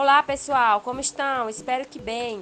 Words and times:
Olá 0.00 0.22
pessoal, 0.22 0.80
como 0.80 1.00
estão? 1.00 1.50
Espero 1.50 1.84
que 1.84 1.98
bem. 1.98 2.40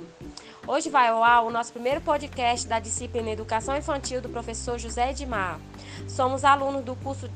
Hoje 0.67 0.91
vai 0.91 1.09
ao 1.09 1.25
ar 1.25 1.43
o 1.43 1.51
nosso 1.51 1.73
primeiro 1.73 2.03
podcast 2.03 2.67
da 2.67 2.79
disciplina 2.79 3.31
Educação 3.31 3.75
Infantil 3.75 4.21
do 4.21 4.29
professor 4.29 4.79
José 4.79 5.09
Edmar. 5.09 5.59
Somos 6.07 6.45
alunos 6.45 6.85
do 6.85 6.95
curso 6.97 7.31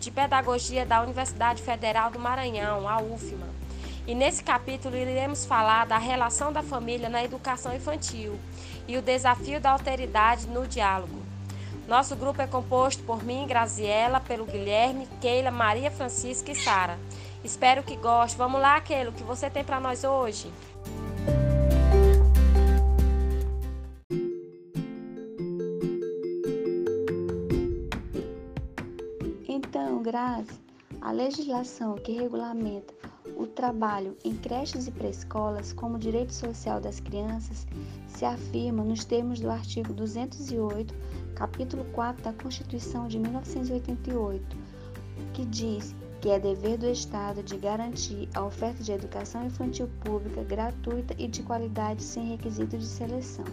de 0.00 0.10
Pedagogia 0.10 0.84
da 0.84 1.00
Universidade 1.00 1.62
Federal 1.62 2.10
do 2.10 2.18
Maranhão, 2.18 2.88
a 2.88 3.00
UFMA. 3.00 3.46
E 4.08 4.12
nesse 4.12 4.42
capítulo 4.42 4.96
iremos 4.96 5.46
falar 5.46 5.86
da 5.86 5.98
relação 5.98 6.52
da 6.52 6.64
família 6.64 7.08
na 7.08 7.22
educação 7.22 7.72
infantil 7.72 8.40
e 8.88 8.98
o 8.98 9.02
desafio 9.02 9.60
da 9.60 9.70
alteridade 9.70 10.48
no 10.48 10.66
diálogo. 10.66 11.22
Nosso 11.86 12.16
grupo 12.16 12.42
é 12.42 12.46
composto 12.48 13.04
por 13.04 13.22
mim, 13.22 13.46
Graziela, 13.46 14.18
pelo 14.18 14.46
Guilherme, 14.46 15.08
Keila, 15.20 15.52
Maria 15.52 15.92
Francisca 15.92 16.50
e 16.50 16.56
Sara. 16.56 16.98
Espero 17.42 17.82
que 17.82 17.96
goste. 17.96 18.36
Vamos 18.36 18.60
lá, 18.60 18.80
Keila, 18.80 19.10
o 19.10 19.12
que 19.12 19.22
você 19.22 19.48
tem 19.48 19.64
para 19.64 19.80
nós 19.80 20.04
hoje? 20.04 20.50
Então, 29.48 30.02
Grazi, 30.02 30.60
a 31.00 31.10
legislação 31.12 31.94
que 31.94 32.12
regulamenta 32.12 32.92
o 33.36 33.46
trabalho 33.46 34.16
em 34.22 34.36
creches 34.36 34.86
e 34.86 34.90
pré-escolas 34.90 35.72
como 35.72 35.98
direito 35.98 36.34
social 36.34 36.78
das 36.78 37.00
crianças 37.00 37.66
se 38.06 38.24
afirma 38.24 38.84
nos 38.84 39.04
termos 39.04 39.40
do 39.40 39.50
artigo 39.50 39.94
208, 39.94 40.94
capítulo 41.34 41.84
4 41.92 42.22
da 42.22 42.32
Constituição 42.34 43.08
de 43.08 43.18
1988, 43.18 44.56
que 45.32 45.46
diz 45.46 45.94
que 46.20 46.28
é 46.28 46.38
dever 46.38 46.76
do 46.76 46.86
Estado 46.86 47.42
de 47.42 47.56
garantir 47.56 48.28
a 48.34 48.44
oferta 48.44 48.82
de 48.82 48.92
educação 48.92 49.46
infantil 49.46 49.88
pública 50.04 50.42
gratuita 50.44 51.14
e 51.18 51.26
de 51.26 51.42
qualidade 51.42 52.02
sem 52.02 52.28
requisito 52.28 52.76
de 52.76 52.86
seleção. 52.86 53.44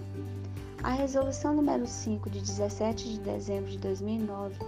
A 0.83 0.91
Resolução 0.91 1.55
número 1.55 1.87
5 1.87 2.29
de 2.29 2.41
17 2.41 3.09
de 3.09 3.19
dezembro 3.21 3.71
de 3.71 3.77
2009, 3.77 4.59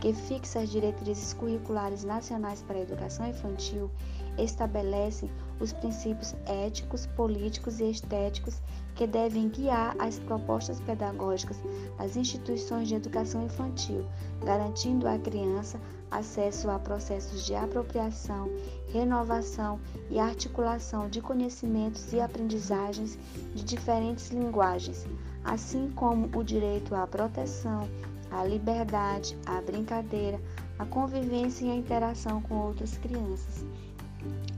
que 0.00 0.14
fixa 0.14 0.60
as 0.60 0.70
diretrizes 0.70 1.34
curriculares 1.34 2.04
nacionais 2.04 2.62
para 2.62 2.78
a 2.78 2.82
educação 2.82 3.26
infantil, 3.28 3.90
estabelecem 4.38 5.28
os 5.58 5.72
princípios 5.72 6.36
éticos, 6.46 7.06
políticos 7.06 7.80
e 7.80 7.90
estéticos 7.90 8.62
que 8.98 9.06
devem 9.06 9.48
guiar 9.48 9.94
as 9.96 10.18
propostas 10.18 10.80
pedagógicas 10.80 11.56
das 11.96 12.16
instituições 12.16 12.88
de 12.88 12.96
educação 12.96 13.44
infantil, 13.44 14.04
garantindo 14.44 15.06
à 15.06 15.16
criança 15.16 15.80
acesso 16.10 16.68
a 16.68 16.80
processos 16.80 17.46
de 17.46 17.54
apropriação, 17.54 18.50
renovação 18.92 19.78
e 20.10 20.18
articulação 20.18 21.08
de 21.08 21.20
conhecimentos 21.20 22.12
e 22.12 22.20
aprendizagens 22.20 23.16
de 23.54 23.62
diferentes 23.62 24.30
linguagens, 24.30 25.06
assim 25.44 25.92
como 25.94 26.28
o 26.36 26.42
direito 26.42 26.92
à 26.92 27.06
proteção, 27.06 27.88
à 28.32 28.44
liberdade, 28.44 29.38
à 29.46 29.60
brincadeira, 29.60 30.40
à 30.76 30.84
convivência 30.84 31.66
e 31.66 31.70
à 31.70 31.74
interação 31.76 32.42
com 32.42 32.56
outras 32.56 32.98
crianças. 32.98 33.64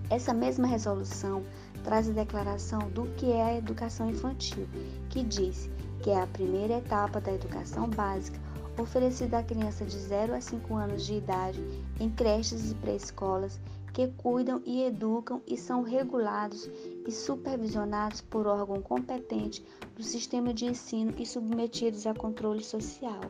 Essa 0.09 0.33
mesma 0.33 0.67
resolução 0.67 1.43
traz 1.83 2.09
a 2.09 2.13
declaração 2.13 2.81
do 2.91 3.07
que 3.17 3.31
é 3.31 3.43
a 3.43 3.57
educação 3.57 4.11
infantil, 4.11 4.69
que 5.09 5.23
diz 5.23 5.71
que 6.03 6.11
é 6.11 6.21
a 6.21 6.27
primeira 6.27 6.79
etapa 6.79 7.21
da 7.21 7.33
educação 7.33 7.89
básica 7.89 8.39
oferecida 8.79 9.39
à 9.39 9.43
criança 9.43 9.85
de 9.85 9.99
0 9.99 10.35
a 10.35 10.41
5 10.41 10.75
anos 10.75 11.05
de 11.05 11.15
idade 11.15 11.63
em 11.99 12.09
creches 12.09 12.71
e 12.71 12.75
pré-escolas 12.77 13.61
que 13.93 14.07
cuidam 14.09 14.63
e 14.65 14.83
educam 14.85 15.43
e 15.47 15.57
são 15.57 15.83
regulados 15.83 16.71
e 17.07 17.11
supervisionados 17.11 18.21
por 18.21 18.47
órgão 18.47 18.81
competente 18.81 19.65
do 19.97 20.03
sistema 20.03 20.55
de 20.55 20.67
ensino 20.67 21.13
e 21.19 21.27
submetidos 21.27 22.07
a 22.07 22.15
controle 22.15 22.63
social. 22.63 23.21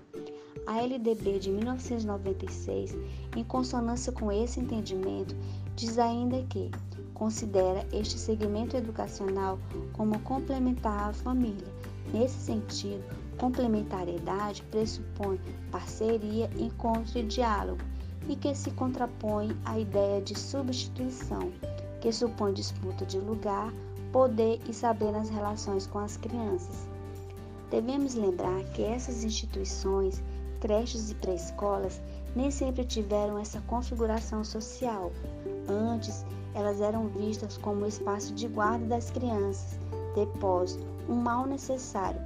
A 0.67 0.83
LDB 0.83 1.39
de 1.39 1.51
1996, 1.51 2.95
em 3.35 3.43
consonância 3.43 4.13
com 4.13 4.31
esse 4.31 4.61
entendimento, 4.61 5.35
diz 5.75 5.99
ainda 5.99 6.43
que 6.45 6.71
considera 7.21 7.87
este 7.93 8.19
segmento 8.19 8.79
educacional 8.79 9.59
como 9.93 10.19
complementar 10.21 11.11
à 11.11 11.13
família. 11.13 11.69
Nesse 12.15 12.39
sentido, 12.47 13.05
complementariedade 13.37 14.63
pressupõe 14.71 15.39
parceria, 15.71 16.51
encontro 16.59 17.19
e 17.19 17.23
diálogo, 17.23 17.83
e 18.27 18.35
que 18.35 18.55
se 18.55 18.71
contrapõe 18.71 19.55
à 19.67 19.79
ideia 19.79 20.23
de 20.23 20.35
substituição, 20.35 21.53
que 22.01 22.11
supõe 22.11 22.55
disputa 22.55 23.05
de 23.05 23.19
lugar, 23.19 23.71
poder 24.11 24.59
e 24.67 24.73
saber 24.73 25.13
nas 25.13 25.29
relações 25.29 25.87
com 25.87 25.99
as 25.99 26.17
crianças. 26.17 26.89
Devemos 27.71 28.15
lembrar 28.15 28.65
que 28.73 28.83
essas 28.83 29.25
instituições 29.25 30.23
creches 30.59 31.11
e 31.11 31.15
pré-escolas 31.17 32.01
nem 32.35 32.51
sempre 32.51 32.83
tiveram 32.83 33.39
essa 33.39 33.61
configuração 33.63 34.43
social. 34.43 35.13
Antes, 35.69 36.25
elas 36.55 36.81
eram 36.81 37.09
vistas 37.09 37.57
como 37.57 37.87
espaço 37.87 38.35
de 38.35 38.49
guarda 38.49 38.87
das 38.87 39.11
crianças, 39.11 39.79
depósito, 40.15 40.85
um 41.09 41.15
mal 41.15 41.47
necessário. 41.47 42.21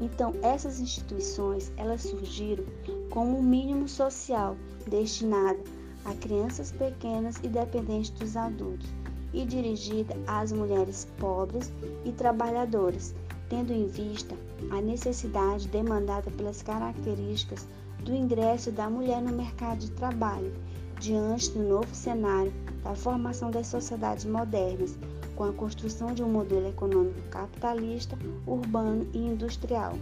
Então, 0.00 0.34
essas 0.42 0.80
instituições, 0.80 1.72
elas 1.76 2.02
surgiram 2.02 2.64
como 3.10 3.38
um 3.38 3.42
mínimo 3.42 3.88
social 3.88 4.56
destinado 4.88 5.60
a 6.04 6.14
crianças 6.14 6.72
pequenas 6.72 7.36
e 7.42 7.48
dependentes 7.48 8.10
dos 8.10 8.36
adultos 8.36 8.88
e 9.32 9.44
dirigida 9.44 10.14
às 10.26 10.52
mulheres 10.52 11.06
pobres 11.18 11.72
e 12.04 12.12
trabalhadoras, 12.12 13.14
tendo 13.48 13.72
em 13.72 13.86
vista 13.86 14.34
a 14.70 14.80
necessidade 14.80 15.68
demandada 15.68 16.30
pelas 16.32 16.62
características 16.62 17.66
do 18.04 18.14
ingresso 18.14 18.72
da 18.72 18.90
mulher 18.90 19.22
no 19.22 19.32
mercado 19.32 19.78
de 19.78 19.90
trabalho, 19.92 20.52
diante 21.00 21.50
do 21.50 21.62
novo 21.62 21.94
cenário 21.94 22.52
da 22.82 22.94
formação 22.94 23.50
das 23.50 23.66
sociedades 23.66 24.24
modernas, 24.24 24.98
com 25.36 25.44
a 25.44 25.52
construção 25.52 26.12
de 26.14 26.22
um 26.22 26.28
modelo 26.28 26.68
econômico 26.68 27.20
capitalista, 27.30 28.18
urbano 28.46 29.08
e 29.12 29.18
industrial. 29.18 29.94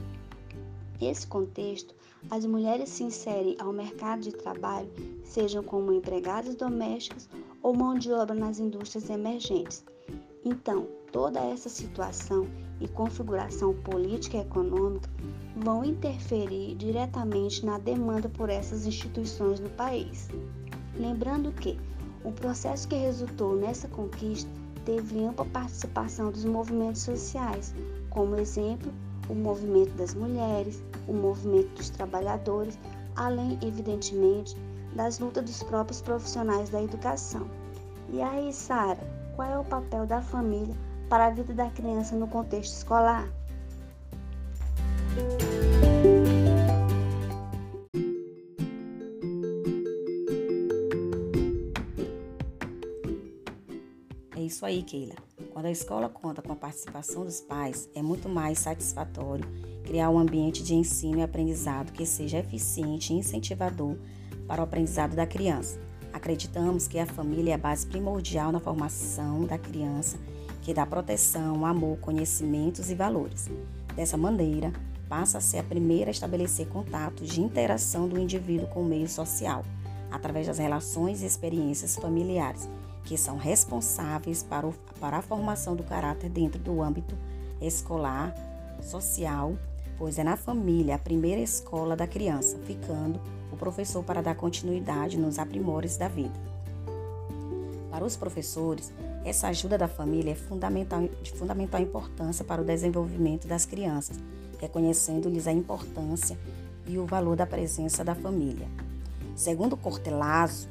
Nesse 1.01 1.27
contexto, 1.27 1.95
as 2.31 2.45
mulheres 2.45 2.91
se 2.91 3.03
inserem 3.03 3.57
ao 3.59 3.73
mercado 3.73 4.21
de 4.21 4.33
trabalho, 4.33 4.91
sejam 5.25 5.63
como 5.63 5.93
empregadas 5.93 6.55
domésticas 6.55 7.29
ou 7.63 7.75
mão 7.75 7.95
de 7.95 8.13
obra 8.13 8.35
nas 8.35 8.59
indústrias 8.59 9.09
emergentes. 9.09 9.85
Então, 10.45 10.87
toda 11.11 11.41
essa 11.41 11.69
situação 11.69 12.47
e 12.81 12.89
configuração 12.89 13.75
política 13.75 14.39
e 14.39 14.41
econômica 14.41 15.09
vão 15.57 15.85
interferir 15.85 16.75
diretamente 16.75 17.65
na 17.65 17.79
demanda 17.79 18.29
por 18.29 18.49
essas 18.49 18.87
instituições 18.87 19.61
no 19.61 19.71
país. 19.71 20.29
Lembrando 20.97 21.53
que 21.53 21.79
o 22.25 22.33
processo 22.33 22.87
que 22.89 22.97
resultou 22.97 23.57
nessa 23.57 23.89
conquista 23.89 24.51
teve 24.85 25.25
ampla 25.25 25.45
participação 25.47 26.31
dos 26.31 26.45
movimentos 26.45 27.03
sociais, 27.03 27.75
como 28.11 28.37
exemplo, 28.37 28.93
o 29.29 29.35
movimento 29.35 29.93
das 29.95 30.15
mulheres, 30.15 30.83
o 31.07 31.13
movimento 31.13 31.69
dos 31.77 31.91
trabalhadores, 31.91 32.79
além, 33.17 33.59
evidentemente, 33.63 34.57
das 34.95 35.19
lutas 35.19 35.45
dos 35.45 35.63
próprios 35.63 36.01
profissionais 36.01 36.69
da 36.71 36.83
educação. 36.83 37.47
E 38.13 38.21
aí, 38.21 38.53
Sara, 38.53 38.99
qual 39.37 39.49
é 39.49 39.59
o 39.59 39.65
papel 39.65 40.07
da 40.07 40.21
família 40.21 40.75
para 41.09 41.27
a 41.27 41.31
vida 41.31 41.55
da 41.55 41.71
criança 41.71 42.17
no 42.17 42.27
contexto 42.27 42.75
escolar? 42.75 43.29
Isso 54.61 54.67
aí, 54.67 54.83
Keila. 54.83 55.15
Quando 55.55 55.65
a 55.65 55.71
escola 55.71 56.07
conta 56.07 56.43
com 56.43 56.53
a 56.53 56.57
participação 56.57 57.25
dos 57.25 57.41
pais, 57.41 57.89
é 57.95 58.03
muito 58.03 58.29
mais 58.29 58.59
satisfatório 58.59 59.49
criar 59.85 60.11
um 60.11 60.19
ambiente 60.19 60.63
de 60.63 60.75
ensino 60.75 61.19
e 61.19 61.23
aprendizado 61.23 61.93
que 61.93 62.05
seja 62.05 62.41
eficiente 62.41 63.11
e 63.11 63.17
incentivador 63.17 63.97
para 64.47 64.61
o 64.61 64.65
aprendizado 64.65 65.17
da 65.17 65.27
criança. 65.27 65.81
Acreditamos 66.13 66.87
que 66.87 66.99
a 66.99 67.07
família 67.07 67.53
é 67.53 67.55
a 67.55 67.59
base 67.59 67.87
primordial 67.87 68.53
na 68.53 68.61
formação 68.61 69.47
da 69.47 69.57
criança 69.57 70.19
que 70.61 70.75
dá 70.75 70.85
proteção, 70.85 71.65
amor, 71.65 71.97
conhecimentos 71.99 72.91
e 72.91 72.95
valores. 72.95 73.49
Dessa 73.97 74.19
maneira, 74.19 74.75
passa 75.09 75.39
a 75.39 75.41
ser 75.41 75.61
a 75.61 75.65
primeira 75.65 76.11
a 76.11 76.13
estabelecer 76.13 76.69
contatos 76.69 77.31
de 77.31 77.41
interação 77.41 78.07
do 78.07 78.19
indivíduo 78.21 78.69
com 78.69 78.83
o 78.83 78.87
meio 78.87 79.09
social, 79.09 79.65
através 80.11 80.49
das 80.49 80.59
relações 80.59 81.23
e 81.23 81.27
experiências 81.27 81.97
familiares, 81.97 82.69
que 83.05 83.17
são 83.17 83.37
responsáveis 83.37 84.43
para, 84.43 84.67
o, 84.67 84.73
para 85.01 85.19
a 85.19 85.23
formação 85.23 85.75
do 85.75 85.83
caráter 85.83 86.31
dentro 86.31 86.61
do 86.61 86.83
âmbito 86.83 87.17
escolar, 87.61 88.35
social, 88.83 89.55
pois 89.99 90.19
é 90.19 90.25
na 90.25 90.37
família 90.37 90.95
a 90.95 90.99
primeira 90.99 91.41
escola 91.41 91.95
da 91.95 92.07
criança, 92.07 92.59
ficando 92.67 93.21
o 93.53 93.57
professor 93.57 94.03
para 94.03 94.23
dar 94.23 94.35
continuidade 94.35 95.19
nos 95.19 95.39
aprimores 95.39 95.97
da 95.97 96.09
vida. 96.09 96.39
Para 97.91 98.05
os 98.05 98.17
professores, 98.17 98.93
Essa 99.25 99.49
ajuda 99.49 99.77
da 99.77 99.87
família 99.87 100.33
é 100.33 100.35
fundamental, 100.35 101.07
de 101.23 101.33
fundamental 101.33 101.81
importância 101.81 102.45
para 102.45 102.63
o 102.63 102.65
desenvolvimento 102.65 103.47
das 103.47 103.67
crianças, 103.67 104.19
reconhecendo-lhes 104.59 105.47
a 105.47 105.53
importância 105.53 106.39
e 106.87 106.99
o 106.99 107.05
valor 107.05 107.37
da 107.37 107.47
presença 107.47 108.03
da 108.03 108.15
família. 108.15 108.67
Segundo 109.37 109.77
Cortelazzo, 109.77 110.69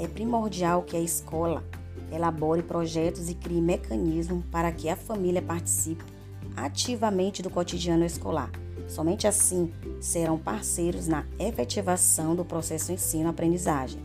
é 0.00 0.08
primordial 0.08 0.82
que 0.82 0.96
a 0.96 1.00
escola 1.00 1.62
elabore 2.10 2.62
projetos 2.62 3.28
e 3.28 3.34
crie 3.34 3.60
mecanismos 3.60 4.44
para 4.50 4.72
que 4.72 4.88
a 4.88 4.96
família 4.96 5.42
participe 5.42 6.04
ativamente 6.56 7.42
do 7.42 7.50
cotidiano 7.50 8.04
escolar. 8.04 8.50
Somente 8.88 9.26
assim 9.26 9.72
serão 10.00 10.36
parceiros 10.36 11.06
na 11.06 11.24
efetivação 11.38 12.34
do 12.34 12.44
processo 12.44 12.92
ensino-aprendizagem. 12.92 14.00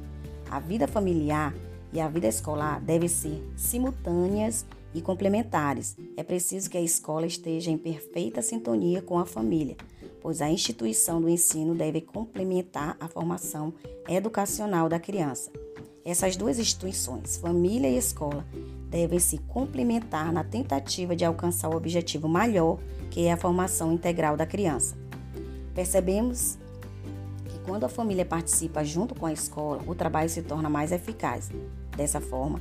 A 0.51 0.59
vida 0.59 0.88
familiar 0.88 1.56
e 1.92 2.00
a 2.00 2.07
vida 2.07 2.27
escolar 2.27 2.80
devem 2.80 3.09
ser 3.09 3.41
simultâneas 3.56 4.65
e 4.94 5.01
complementares. 5.01 5.98
É 6.15 6.24
preciso 6.24 6.69
que 6.69 6.77
a 6.77 6.81
escola 6.81 7.25
esteja 7.25 7.71
em 7.71 7.77
perfeita 7.77 8.41
sintonia 8.41 9.01
com 9.01 9.18
a 9.18 9.25
família, 9.25 9.75
pois 10.25 10.42
a 10.42 10.50
instituição 10.50 11.22
do 11.22 11.30
ensino 11.30 11.75
deve 11.75 12.01
complementar 12.01 12.98
a 13.00 13.07
formação 13.07 13.72
educacional 14.10 14.89
da 14.89 15.00
criança. 15.00 15.51
Essas 16.04 16.36
duas 16.36 16.57
instituições, 16.57 17.38
família 17.38 17.88
e 17.88 17.95
escola, 17.95 18.44
devem 18.89 19.19
se 19.19 19.38
complementar 19.38 20.33
na 20.33 20.44
tentativa 20.44 21.16
de 21.16 21.24
alcançar 21.24 21.69
o 21.69 21.75
objetivo 21.75 22.27
maior, 22.27 22.80
que 23.12 23.27
é 23.27 23.33
a 23.33 23.38
formação 23.38 23.94
integral 23.94 24.36
da 24.36 24.48
criança. 24.48 24.98
Percebemos 25.75 26.57
que 27.48 27.60
quando 27.60 27.83
a 27.83 27.89
família 27.89 28.25
participa 28.25 28.83
junto 28.83 29.13
com 29.13 29.27
a 29.27 29.31
escola, 29.31 29.83
o 29.86 29.94
trabalho 29.94 30.27
se 30.31 30.42
torna 30.42 30.68
mais 30.68 30.92
eficaz. 30.92 31.51
Dessa 31.95 32.19
forma, 32.19 32.60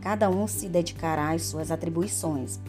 cada 0.00 0.30
um 0.30 0.46
se 0.46 0.68
dedicará 0.68 1.32
às 1.32 1.42
suas 1.42 1.72
atribuições. 1.72 2.60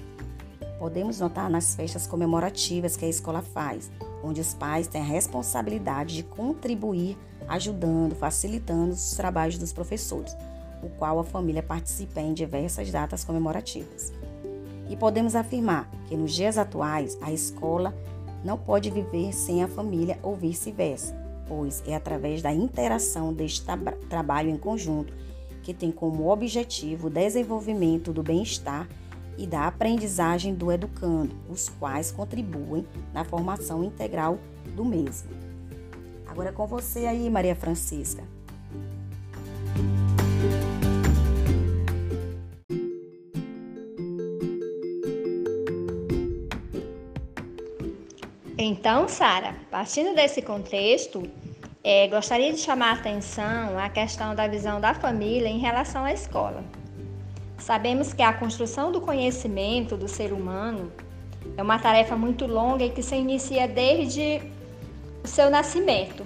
Podemos 0.79 1.19
notar 1.19 1.47
nas 1.47 1.75
festas 1.75 2.07
comemorativas 2.07 2.97
que 2.97 3.05
a 3.05 3.07
escola 3.07 3.43
faz, 3.43 3.91
onde 4.25 4.41
os 4.41 4.53
pais 4.53 4.87
têm 4.87 5.01
a 5.01 5.05
responsabilidade 5.05 6.15
de 6.15 6.23
contribuir 6.23 7.17
ajudando, 7.47 8.15
facilitando 8.15 8.93
os 8.93 9.11
trabalhos 9.11 9.57
dos 9.57 9.71
professores, 9.71 10.35
o 10.81 10.89
qual 10.89 11.19
a 11.19 11.23
família 11.23 11.61
participa 11.61 12.19
em 12.19 12.33
diversas 12.33 12.91
datas 12.91 13.23
comemorativas. 13.23 14.11
E 14.89 14.95
podemos 14.95 15.35
afirmar 15.35 15.89
que 16.07 16.15
nos 16.15 16.33
dias 16.33 16.57
atuais 16.57 17.17
a 17.21 17.31
escola 17.31 17.93
não 18.43 18.57
pode 18.57 18.89
viver 18.89 19.33
sem 19.33 19.63
a 19.63 19.67
família 19.67 20.19
ou 20.21 20.35
vice-versa, 20.35 21.15
pois 21.47 21.83
é 21.87 21.95
através 21.95 22.41
da 22.41 22.53
interação 22.53 23.33
deste 23.33 23.65
trabalho 24.09 24.49
em 24.49 24.57
conjunto 24.57 25.13
que 25.63 25.73
tem 25.73 25.91
como 25.91 26.31
objetivo 26.31 27.07
o 27.07 27.09
desenvolvimento 27.09 28.13
do 28.13 28.21
bem-estar 28.21 28.87
e 29.37 29.45
da 29.45 29.67
aprendizagem 29.67 30.53
do 30.53 30.71
educando, 30.71 31.35
os 31.49 31.69
quais 31.69 32.11
contribuem 32.11 32.85
na 33.13 33.23
formação 33.23 33.83
integral 33.83 34.39
do 34.75 34.85
mesmo. 34.85 35.29
Agora 36.27 36.49
é 36.49 36.51
com 36.51 36.67
você 36.67 37.05
aí, 37.05 37.29
Maria 37.29 37.55
Francisca. 37.55 38.23
Então, 48.57 49.07
Sara, 49.07 49.55
partindo 49.69 50.15
desse 50.15 50.41
contexto, 50.41 51.23
é, 51.83 52.07
gostaria 52.07 52.51
de 52.51 52.59
chamar 52.59 52.91
a 52.91 52.93
atenção 52.93 53.77
à 53.77 53.89
questão 53.89 54.33
da 54.33 54.47
visão 54.47 54.81
da 54.81 54.93
família 54.93 55.47
em 55.47 55.59
relação 55.59 56.03
à 56.03 56.11
escola. 56.11 56.63
Sabemos 57.57 58.13
que 58.13 58.21
a 58.21 58.33
construção 58.33 58.91
do 58.91 59.01
conhecimento 59.01 59.95
do 59.95 60.07
ser 60.07 60.33
humano 60.33 60.91
é 61.57 61.63
uma 61.63 61.79
tarefa 61.79 62.15
muito 62.15 62.45
longa 62.45 62.83
e 62.83 62.89
que 62.89 63.01
se 63.01 63.15
inicia 63.15 63.67
desde 63.67 64.41
o 65.23 65.27
seu 65.27 65.49
nascimento, 65.49 66.25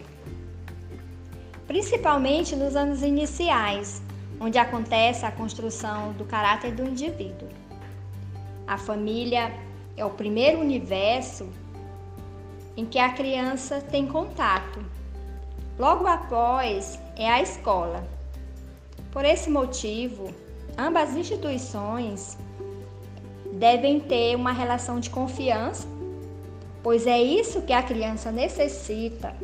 principalmente 1.67 2.55
nos 2.55 2.75
anos 2.75 3.03
iniciais, 3.03 4.01
onde 4.39 4.57
acontece 4.57 5.25
a 5.25 5.31
construção 5.31 6.13
do 6.13 6.25
caráter 6.25 6.73
do 6.73 6.83
indivíduo. 6.83 7.47
A 8.67 8.77
família 8.77 9.51
é 9.95 10.03
o 10.03 10.09
primeiro 10.09 10.59
universo 10.59 11.47
em 12.75 12.85
que 12.85 12.97
a 12.97 13.13
criança 13.13 13.81
tem 13.81 14.07
contato. 14.07 14.83
Logo 15.77 16.07
após 16.07 16.99
é 17.15 17.29
a 17.29 17.41
escola. 17.41 18.07
Por 19.11 19.25
esse 19.25 19.49
motivo, 19.49 20.33
ambas 20.79 21.09
as 21.09 21.15
instituições 21.15 22.37
devem 23.53 23.99
ter 23.99 24.35
uma 24.35 24.51
relação 24.51 24.99
de 24.99 25.09
confiança 25.09 25.87
pois 26.81 27.05
é 27.05 27.21
isso 27.21 27.61
que 27.61 27.73
a 27.73 27.83
criança 27.83 28.31
necessita 28.31 29.35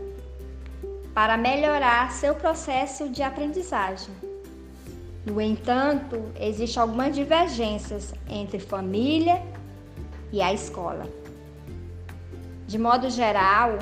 para 1.14 1.38
melhorar 1.38 2.12
seu 2.12 2.36
processo 2.36 3.10
de 3.10 3.24
aprendizagem. 3.24 4.14
No 5.26 5.42
entanto, 5.42 6.24
existem 6.40 6.82
algumas 6.82 7.16
divergências 7.16 8.14
entre 8.30 8.60
família 8.60 9.42
e 10.32 10.42
a 10.42 10.54
escola. 10.54 11.08
De 12.68 12.78
modo 12.78 13.10
geral, 13.10 13.80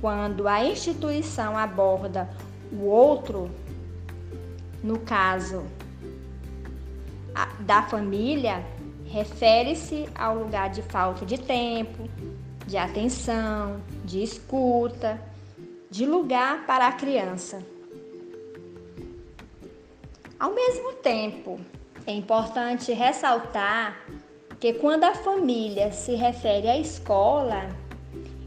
quando 0.00 0.46
a 0.46 0.64
instituição 0.64 1.56
aborda 1.56 2.28
o 2.72 2.84
outro, 2.84 3.50
no 4.82 4.98
caso 4.98 5.64
da 7.60 7.82
família, 7.82 8.64
refere-se 9.06 10.08
ao 10.14 10.36
lugar 10.36 10.70
de 10.70 10.82
falta 10.82 11.26
de 11.26 11.38
tempo, 11.38 12.08
de 12.66 12.76
atenção, 12.76 13.80
de 14.04 14.22
escuta, 14.22 15.20
de 15.90 16.06
lugar 16.06 16.66
para 16.66 16.88
a 16.88 16.92
criança. 16.92 17.62
Ao 20.38 20.52
mesmo 20.52 20.94
tempo, 20.94 21.60
é 22.06 22.12
importante 22.12 22.92
ressaltar 22.92 24.00
que 24.58 24.72
quando 24.74 25.04
a 25.04 25.14
família 25.14 25.92
se 25.92 26.14
refere 26.14 26.68
à 26.68 26.78
escola, 26.78 27.68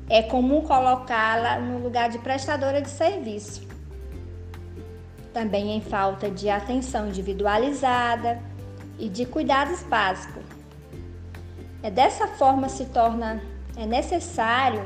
é 0.09 0.21
comum 0.21 0.61
colocá-la 0.61 1.59
no 1.59 1.79
lugar 1.79 2.09
de 2.09 2.19
prestadora 2.19 2.81
de 2.81 2.89
serviço. 2.89 3.67
Também 5.33 5.75
em 5.75 5.81
falta 5.81 6.29
de 6.29 6.49
atenção 6.49 7.07
individualizada 7.07 8.41
e 8.97 9.09
de 9.09 9.25
cuidados 9.25 9.83
básicos. 9.83 10.43
É 11.83 11.91
dessa 11.91 12.27
forma 12.27 12.69
se 12.69 12.85
torna 12.85 13.41
é 13.77 13.85
necessário 13.85 14.83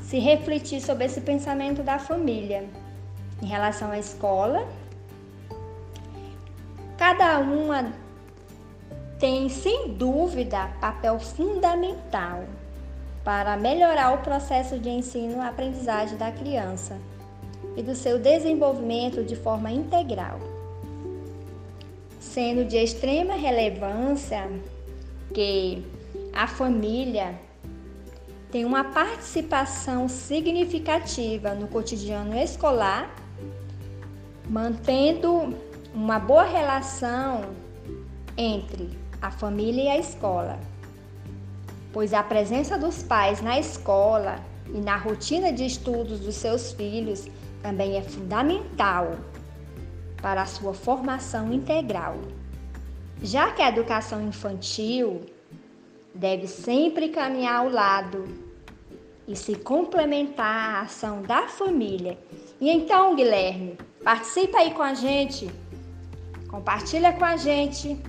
se 0.00 0.20
refletir 0.20 0.80
sobre 0.80 1.04
esse 1.04 1.20
pensamento 1.20 1.82
da 1.82 1.98
família 1.98 2.64
em 3.42 3.46
relação 3.46 3.90
à 3.90 3.98
escola. 3.98 4.66
Cada 6.96 7.40
uma 7.40 7.92
tem, 9.18 9.48
sem 9.48 9.94
dúvida, 9.94 10.68
papel 10.80 11.18
fundamental 11.18 12.44
para 13.24 13.56
melhorar 13.56 14.12
o 14.12 14.18
processo 14.18 14.78
de 14.78 14.90
ensino-aprendizagem 14.90 16.16
da 16.16 16.30
criança 16.30 16.96
e 17.76 17.82
do 17.82 17.96
seu 17.96 18.18
desenvolvimento 18.18 19.24
de 19.24 19.34
forma 19.34 19.72
integral. 19.72 20.53
Sendo 22.32 22.64
de 22.64 22.76
extrema 22.76 23.34
relevância 23.34 24.50
que 25.32 25.84
a 26.32 26.48
família 26.48 27.38
tem 28.50 28.64
uma 28.64 28.82
participação 28.82 30.08
significativa 30.08 31.54
no 31.54 31.68
cotidiano 31.68 32.36
escolar, 32.36 33.14
mantendo 34.48 35.54
uma 35.94 36.18
boa 36.18 36.44
relação 36.44 37.50
entre 38.36 38.90
a 39.22 39.30
família 39.30 39.84
e 39.84 39.88
a 39.88 39.98
escola, 39.98 40.58
pois 41.92 42.12
a 42.12 42.22
presença 42.22 42.76
dos 42.76 43.02
pais 43.02 43.40
na 43.40 43.60
escola 43.60 44.36
e 44.74 44.80
na 44.80 44.96
rotina 44.96 45.52
de 45.52 45.66
estudos 45.66 46.18
dos 46.18 46.34
seus 46.34 46.72
filhos 46.72 47.28
também 47.62 47.96
é 47.96 48.02
fundamental 48.02 49.18
para 50.24 50.40
a 50.40 50.46
sua 50.46 50.72
formação 50.72 51.52
integral. 51.52 52.16
Já 53.22 53.50
que 53.50 53.60
a 53.60 53.68
educação 53.68 54.26
infantil 54.26 55.20
deve 56.14 56.46
sempre 56.46 57.10
caminhar 57.10 57.56
ao 57.56 57.68
lado 57.68 58.24
e 59.28 59.36
se 59.36 59.54
complementar 59.54 60.76
à 60.76 60.80
ação 60.80 61.20
da 61.20 61.46
família. 61.46 62.18
E 62.58 62.70
então, 62.70 63.14
Guilherme, 63.14 63.76
participa 64.02 64.60
aí 64.60 64.70
com 64.70 64.82
a 64.82 64.94
gente, 64.94 65.50
compartilha 66.48 67.12
com 67.12 67.24
a 67.26 67.36
gente 67.36 68.00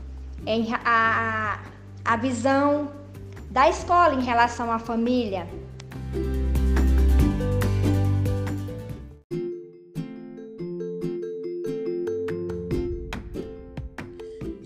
em 0.45 0.73
a, 0.85 1.59
a 2.05 2.15
visão 2.15 2.93
da 3.49 3.67
escola 3.69 4.13
em 4.13 4.23
relação 4.23 4.71
à 4.71 4.79
família. 4.79 5.45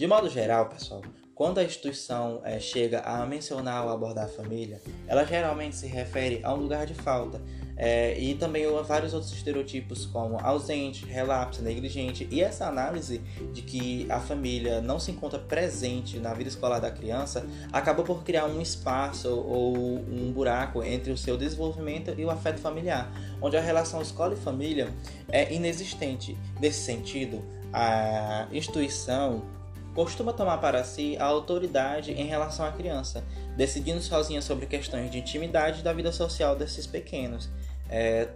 Modo 0.10 0.28
geral, 0.28 0.66
pessoal, 0.66 1.04
quando 1.36 1.60
a 1.60 1.64
instituição 1.64 2.42
é, 2.44 2.60
chega 2.60 3.02
a 3.02 3.26
mencionar 3.28 3.86
ou 3.86 3.92
abordar 3.92 4.26
a 4.26 4.28
família, 4.28 4.82
ela 5.08 5.24
geralmente 5.24 5.76
se 5.76 5.86
refere 5.86 6.42
a 6.44 6.52
um 6.52 6.58
lugar 6.58 6.88
de 6.88 6.96
falta, 6.96 7.40
é, 7.78 8.20
e 8.20 8.34
também 8.34 8.66
vários 8.84 9.14
outros 9.14 9.32
estereotipos 9.32 10.08
como 10.08 10.38
ausente, 10.42 11.06
relapso, 11.06 11.62
negligente. 11.62 12.28
E 12.30 12.42
essa 12.42 12.68
análise 12.68 13.20
de 13.54 13.62
que 13.62 14.06
a 14.12 14.20
família 14.20 14.82
não 14.82 15.00
se 15.00 15.12
encontra 15.12 15.38
presente 15.38 16.20
na 16.20 16.34
vida 16.34 16.50
escolar 16.50 16.80
da 16.80 16.92
criança 16.92 17.46
acaba 17.72 18.04
por 18.04 18.24
criar 18.24 18.48
um 18.48 18.60
espaço 18.60 19.30
ou 19.30 19.78
um 19.78 20.32
buraco 20.34 20.84
entre 20.84 21.12
o 21.12 21.18
seu 21.18 21.38
desenvolvimento 21.38 22.14
e 22.18 22.26
o 22.26 22.32
afeto 22.32 22.60
familiar, 22.60 23.10
onde 23.40 23.56
a 23.56 23.62
relação 23.62 24.02
escola 24.02 24.34
e 24.34 24.38
família 24.38 24.92
é 25.30 25.54
inexistente. 25.54 26.36
Nesse 26.60 26.82
sentido, 26.82 27.46
a 27.72 28.48
instituição 28.52 29.59
costuma 29.94 30.34
tomar 30.34 30.58
para 30.60 30.84
si 30.84 31.18
a 31.18 31.26
autoridade 31.26 32.12
em 32.12 32.26
relação 32.26 32.66
à 32.66 32.72
criança, 32.72 33.24
decidindo 33.56 34.02
sozinha 34.02 34.42
sobre 34.42 34.66
questões 34.66 35.12
de 35.12 35.20
intimidade 35.20 35.82
da 35.82 35.94
vida 35.94 36.12
social 36.12 36.56
desses 36.56 36.88
pequenos. 36.88 37.50
É, 37.90 38.28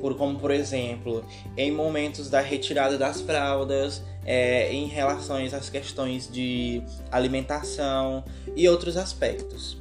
por, 0.00 0.16
como 0.16 0.38
por 0.38 0.50
exemplo, 0.50 1.24
em 1.56 1.70
momentos 1.70 2.28
da 2.28 2.40
retirada 2.40 2.98
das 2.98 3.20
fraldas, 3.20 4.02
é, 4.24 4.72
em 4.72 4.86
relações 4.86 5.54
às 5.54 5.70
questões 5.70 6.30
de 6.30 6.82
alimentação 7.10 8.24
e 8.54 8.68
outros 8.68 8.96
aspectos. 8.96 9.78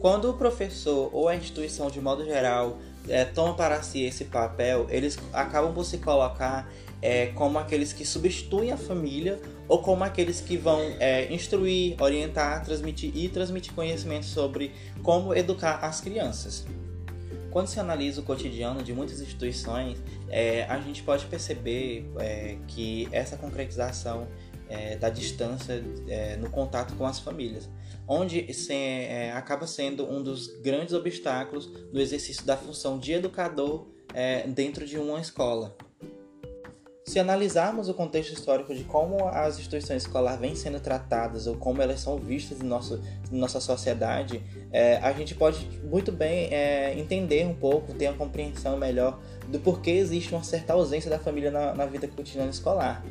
Quando 0.00 0.30
o 0.30 0.34
professor 0.34 1.10
ou 1.12 1.28
a 1.28 1.36
instituição 1.36 1.90
de 1.90 2.00
modo 2.00 2.24
geral 2.24 2.78
é, 3.08 3.24
toma 3.24 3.54
para 3.54 3.82
si 3.82 4.02
esse 4.02 4.24
papel, 4.24 4.86
eles 4.90 5.18
acabam 5.32 5.72
por 5.72 5.84
se 5.84 5.98
colocar 5.98 6.68
é, 7.02 7.26
como 7.26 7.58
aqueles 7.58 7.92
que 7.92 8.06
substituem 8.06 8.70
a 8.70 8.76
família 8.76 9.42
ou 9.68 9.82
como 9.82 10.04
aqueles 10.04 10.40
que 10.40 10.56
vão 10.56 10.80
é, 11.00 11.30
instruir, 11.32 12.00
orientar, 12.00 12.64
transmitir 12.64 13.14
e 13.14 13.28
transmitir 13.28 13.74
conhecimento 13.74 14.24
sobre 14.24 14.72
como 15.02 15.34
educar 15.34 15.84
as 15.84 16.00
crianças. 16.00 16.64
Quando 17.50 17.66
se 17.66 17.78
analisa 17.78 18.22
o 18.22 18.24
cotidiano 18.24 18.82
de 18.82 18.94
muitas 18.94 19.20
instituições, 19.20 19.98
é, 20.30 20.64
a 20.64 20.80
gente 20.80 21.02
pode 21.02 21.26
perceber 21.26 22.10
é, 22.18 22.56
que 22.66 23.06
essa 23.12 23.36
concretização 23.36 24.26
é, 24.70 24.96
da 24.96 25.10
distância 25.10 25.84
é, 26.08 26.36
no 26.36 26.48
contato 26.48 26.94
com 26.94 27.04
as 27.04 27.18
famílias, 27.18 27.68
onde 28.08 28.50
se, 28.54 28.72
acaba 29.34 29.66
sendo 29.66 30.10
um 30.10 30.22
dos 30.22 30.46
grandes 30.62 30.94
obstáculos 30.94 31.70
no 31.92 32.00
exercício 32.00 32.46
da 32.46 32.56
função 32.56 32.98
de 32.98 33.12
educador 33.12 33.86
dentro 34.54 34.86
de 34.86 34.98
uma 34.98 35.20
escola. 35.20 35.76
Se 37.12 37.18
analisarmos 37.18 37.90
o 37.90 37.92
contexto 37.92 38.32
histórico 38.32 38.74
de 38.74 38.84
como 38.84 39.28
as 39.28 39.58
instituições 39.58 40.04
escolares 40.04 40.40
vêm 40.40 40.54
sendo 40.54 40.80
tratadas 40.80 41.46
ou 41.46 41.54
como 41.56 41.82
elas 41.82 42.00
são 42.00 42.16
vistas 42.16 42.58
em, 42.62 42.64
nosso, 42.64 43.02
em 43.30 43.36
nossa 43.36 43.60
sociedade, 43.60 44.42
é, 44.72 44.96
a 44.96 45.12
gente 45.12 45.34
pode 45.34 45.68
muito 45.84 46.10
bem 46.10 46.48
é, 46.50 46.98
entender 46.98 47.46
um 47.46 47.52
pouco, 47.52 47.92
ter 47.92 48.08
uma 48.08 48.16
compreensão 48.16 48.78
melhor 48.78 49.20
do 49.46 49.60
porquê 49.60 49.90
existe 49.90 50.34
uma 50.34 50.42
certa 50.42 50.72
ausência 50.72 51.10
da 51.10 51.18
família 51.18 51.50
na, 51.50 51.74
na 51.74 51.84
vida 51.84 52.08
cotidiana 52.08 52.48
escolar. 52.48 53.04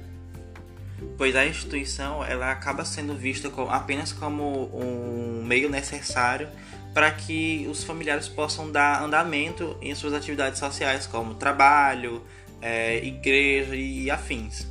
Pois 1.15 1.35
a 1.35 1.45
instituição 1.45 2.25
ela 2.25 2.51
acaba 2.51 2.83
sendo 2.83 3.13
vista 3.13 3.51
apenas 3.69 4.11
como 4.11 4.71
um 4.73 5.43
meio 5.45 5.69
necessário 5.69 6.49
para 6.91 7.11
que 7.11 7.67
os 7.69 7.83
familiares 7.83 8.27
possam 8.27 8.71
dar 8.71 9.03
andamento 9.03 9.77
em 9.79 9.93
suas 9.93 10.13
atividades 10.13 10.59
sociais, 10.59 11.05
como 11.05 11.35
trabalho, 11.35 12.23
é, 12.61 12.97
igreja 12.97 13.75
e 13.75 14.09
afins. 14.09 14.67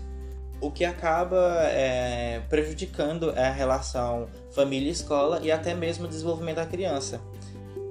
O 0.60 0.70
que 0.70 0.84
acaba 0.84 1.64
é, 1.64 2.42
prejudicando 2.48 3.30
a 3.30 3.50
relação 3.50 4.28
família-escola 4.52 5.40
e 5.42 5.50
até 5.50 5.74
mesmo 5.74 6.04
o 6.04 6.08
desenvolvimento 6.08 6.56
da 6.56 6.66
criança, 6.66 7.20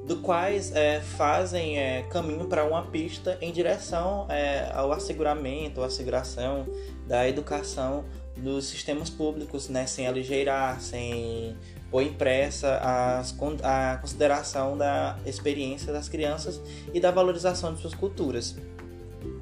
do 0.05 0.17
quais 0.17 0.75
é, 0.75 0.99
fazem 1.01 1.77
é, 1.77 2.03
caminho 2.03 2.45
para 2.45 2.65
uma 2.65 2.83
pista 2.85 3.37
em 3.41 3.51
direção 3.51 4.27
é, 4.29 4.69
ao 4.73 4.91
asseguramento, 4.91 5.81
à 5.81 5.87
asseguração 5.87 6.67
da 7.07 7.27
educação 7.27 8.05
dos 8.37 8.65
sistemas 8.65 9.09
públicos, 9.09 9.67
né, 9.69 9.85
sem 9.85 10.07
aligeirar, 10.07 10.79
sem 10.79 11.55
pôr 11.91 12.03
impressa 12.03 12.77
as, 12.77 13.35
a 13.63 13.97
consideração 13.97 14.77
da 14.77 15.17
experiência 15.25 15.91
das 15.91 16.07
crianças 16.07 16.61
e 16.93 16.99
da 16.99 17.11
valorização 17.11 17.73
de 17.73 17.81
suas 17.81 17.93
culturas. 17.93 18.55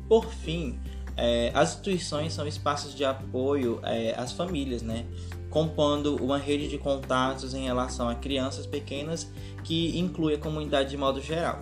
Por 0.08 0.32
fim, 0.32 0.80
é, 1.16 1.52
as 1.54 1.72
instituições 1.72 2.34
são 2.34 2.48
espaços 2.48 2.94
de 2.94 3.04
apoio 3.04 3.80
é, 3.84 4.14
às 4.18 4.32
famílias, 4.32 4.82
né? 4.82 5.06
compondo 5.50 6.16
uma 6.18 6.38
rede 6.38 6.68
de 6.68 6.78
contatos 6.78 7.54
em 7.54 7.64
relação 7.64 8.10
a 8.10 8.16
crianças 8.16 8.66
pequenas 8.66 9.32
que 9.64 9.98
inclui 9.98 10.36
a 10.36 10.38
comunidade 10.38 10.90
de 10.90 10.98
modo 10.98 11.22
geral. 11.22 11.60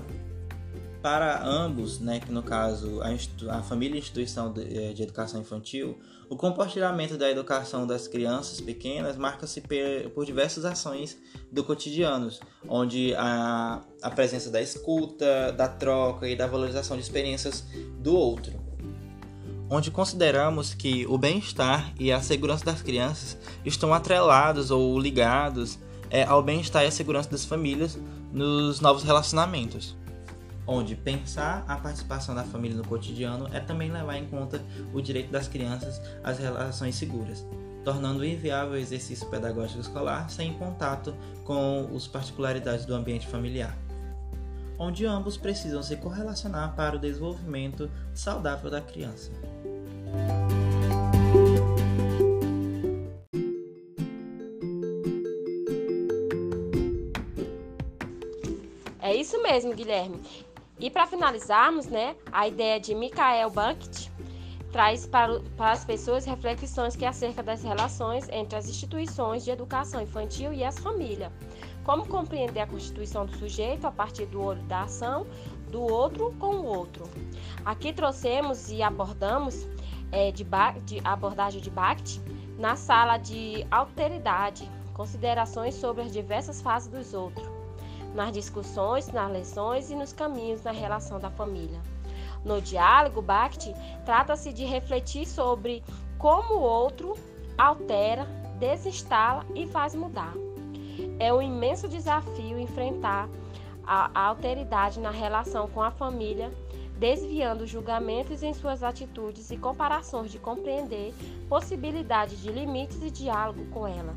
Para 1.02 1.44
ambos, 1.44 2.00
né, 2.00 2.20
que 2.20 2.32
no 2.32 2.42
caso 2.42 3.00
a, 3.02 3.58
a 3.58 3.62
família 3.62 3.94
e 3.94 3.98
a 3.98 4.02
instituição 4.02 4.52
de, 4.52 4.62
é, 4.62 4.92
de, 4.92 5.04
educação 5.04 5.40
infantil, 5.40 6.00
o 6.28 6.36
compartilhamento 6.36 7.16
da 7.16 7.30
educação 7.30 7.86
das 7.86 8.08
crianças 8.08 8.60
pequenas 8.60 9.16
marca-se 9.16 9.62
por 10.16 10.26
diversas 10.26 10.66
ações 10.66 11.16
do 11.52 11.64
cotidiano, 11.64 12.30
onde 12.68 13.14
a, 13.16 13.82
a 14.02 14.10
presença 14.10 14.50
da 14.50 14.62
escuta, 14.62 15.52
da 15.52 15.68
troca 15.68 16.28
e 16.28 16.36
da 16.36 16.48
valorização 16.48 16.98
de 16.98 17.04
experiências 17.04 17.66
do 18.00 18.16
outro. 18.16 18.54
Onde 19.70 19.90
consideramos 19.90 20.74
que 20.74 21.08
o 21.08 21.18
bem-estar 21.18 21.94
e 22.00 22.12
a 22.12 22.22
segurança 22.22 22.66
das 22.66 22.82
crianças 22.82 23.38
estão 23.64 23.94
atrelados 23.94 24.70
ou 24.70 25.00
ligados 25.00 25.80
é, 26.10 26.24
ao 26.24 26.44
bem-estar 26.44 26.84
e 26.84 26.88
à 26.88 26.92
segurança 26.92 27.30
das 27.30 27.46
famílias 27.46 27.98
nos 28.32 28.80
novos 28.80 29.04
relacionamentos 29.04 29.96
onde 30.68 30.96
pensar 30.96 31.64
a 31.68 31.76
participação 31.78 32.34
da 32.34 32.44
família 32.44 32.78
no 32.78 32.84
cotidiano 32.84 33.48
é 33.54 33.60
também 33.60 33.92
levar 33.92 34.18
em 34.18 34.26
conta 34.26 34.62
o 34.94 35.02
direito 35.02 35.32
das 35.32 35.48
crianças 35.48 36.02
às 36.24 36.40
relações 36.40 36.96
seguras, 36.96 37.46
tornando 37.86 38.26
inviável 38.26 38.74
o 38.74 38.78
exercício 38.78 39.30
pedagógico 39.30 39.80
escolar 39.80 40.30
sem 40.30 40.52
contato 40.56 41.16
com 41.44 41.88
as 41.96 42.08
particularidades 42.08 42.84
do 42.84 42.96
ambiente 42.96 43.28
familiar, 43.28 43.78
onde 44.80 45.06
ambos 45.06 45.38
precisam 45.38 45.84
se 45.84 45.96
correlacionar 45.96 46.76
para 46.76 46.96
o 46.96 47.00
desenvolvimento 47.00 47.90
saudável 48.14 48.72
da 48.72 48.82
criança. 48.82 49.32
É 59.00 59.16
isso 59.16 59.42
mesmo, 59.44 59.76
Guilherme. 59.76 60.20
E 60.80 60.90
para 60.90 61.06
finalizarmos, 61.06 61.86
né, 61.86 62.16
a 62.32 62.48
ideia 62.48 62.80
de 62.80 62.96
Michael 62.96 63.52
Bankit 63.52 64.12
traz 64.76 65.08
para, 65.08 65.40
para 65.56 65.72
as 65.72 65.86
pessoas 65.86 66.26
reflexões 66.26 66.98
que 66.98 67.06
acerca 67.06 67.42
das 67.42 67.64
relações 67.64 68.28
entre 68.28 68.58
as 68.58 68.68
instituições 68.68 69.46
de 69.46 69.50
educação 69.50 70.02
infantil 70.02 70.52
e 70.52 70.66
as 70.66 70.78
famílias. 70.78 71.32
Como 71.86 72.06
compreender 72.06 72.60
a 72.60 72.68
constituição 72.68 73.26
do 73.26 73.34
sujeito 73.38 73.88
a 73.88 73.92
partir 73.92 74.26
do 74.26 74.44
olho 74.44 74.62
da 74.64 74.82
ação 74.82 75.26
do 75.72 75.82
outro 75.82 76.36
com 76.42 76.56
o 76.56 76.66
outro. 76.66 77.06
Aqui 77.64 77.94
trouxemos 77.94 78.70
e 78.70 78.84
abordamos 78.84 79.66
é, 80.12 80.30
de, 80.34 80.46
de 80.84 81.00
abordagem 81.06 81.62
de 81.62 81.70
Bakhtin 81.70 82.22
na 82.60 82.76
sala 82.76 83.18
de 83.18 83.66
alteridade, 83.72 84.70
considerações 84.94 85.76
sobre 85.76 86.04
as 86.04 86.12
diversas 86.12 86.62
fases 86.62 86.90
dos 86.90 87.14
outros 87.14 87.48
nas 88.14 88.34
discussões, 88.34 89.08
nas 89.08 89.32
lições 89.32 89.90
e 89.90 89.96
nos 89.96 90.12
caminhos 90.12 90.64
na 90.64 90.72
relação 90.72 91.18
da 91.18 91.30
família. 91.30 91.82
No 92.46 92.62
diálogo, 92.62 93.24
Bakhtin 93.24 93.74
trata-se 94.06 94.54
de 94.54 94.64
refletir 94.64 95.26
sobre 95.26 95.84
como 96.20 96.54
o 96.54 96.62
outro 96.62 97.18
altera, 97.58 98.26
desinstala 98.60 99.44
e 99.56 99.66
faz 99.66 99.96
mudar. 99.96 100.34
É 101.20 101.34
um 101.34 101.42
imenso 101.42 101.90
desafio 101.90 102.60
enfrentar 102.60 103.28
a 103.86 104.28
alteridade 104.28 105.00
na 105.00 105.10
relação 105.10 105.68
com 105.68 105.82
a 105.82 105.90
família, 105.90 106.52
desviando 107.00 107.68
julgamentos 107.68 108.44
em 108.44 108.54
suas 108.54 108.84
atitudes 108.84 109.50
e 109.50 109.58
comparações 109.58 110.32
de 110.32 110.40
compreender 110.40 111.14
possibilidade 111.50 112.38
de 112.38 112.52
limites 112.52 113.02
e 113.02 113.10
diálogo 113.10 113.66
com 113.72 113.88
ela. 113.88 114.16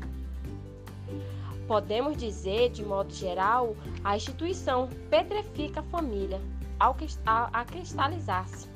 Podemos 1.67 2.17
dizer, 2.17 2.69
de 2.69 2.83
modo 2.83 3.13
geral, 3.13 3.75
a 4.03 4.15
instituição 4.15 4.89
petrifica 5.09 5.81
a 5.81 5.83
família 5.83 6.39
ao 6.79 6.95
cristalizar-se 7.65 8.67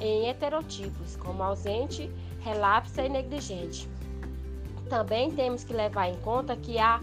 em 0.00 0.28
heterotipos, 0.28 1.16
como 1.16 1.42
ausente, 1.42 2.10
relapsa 2.40 3.02
e 3.02 3.08
negligente. 3.08 3.88
Também 4.88 5.30
temos 5.30 5.64
que 5.64 5.72
levar 5.72 6.08
em 6.08 6.16
conta 6.20 6.56
que, 6.56 6.78
há, 6.78 7.00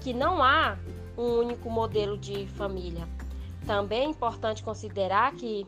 que 0.00 0.12
não 0.12 0.42
há 0.42 0.76
um 1.18 1.40
único 1.40 1.70
modelo 1.70 2.16
de 2.16 2.46
família. 2.48 3.06
Também 3.66 4.02
é 4.02 4.04
importante 4.04 4.62
considerar 4.62 5.34
que, 5.34 5.66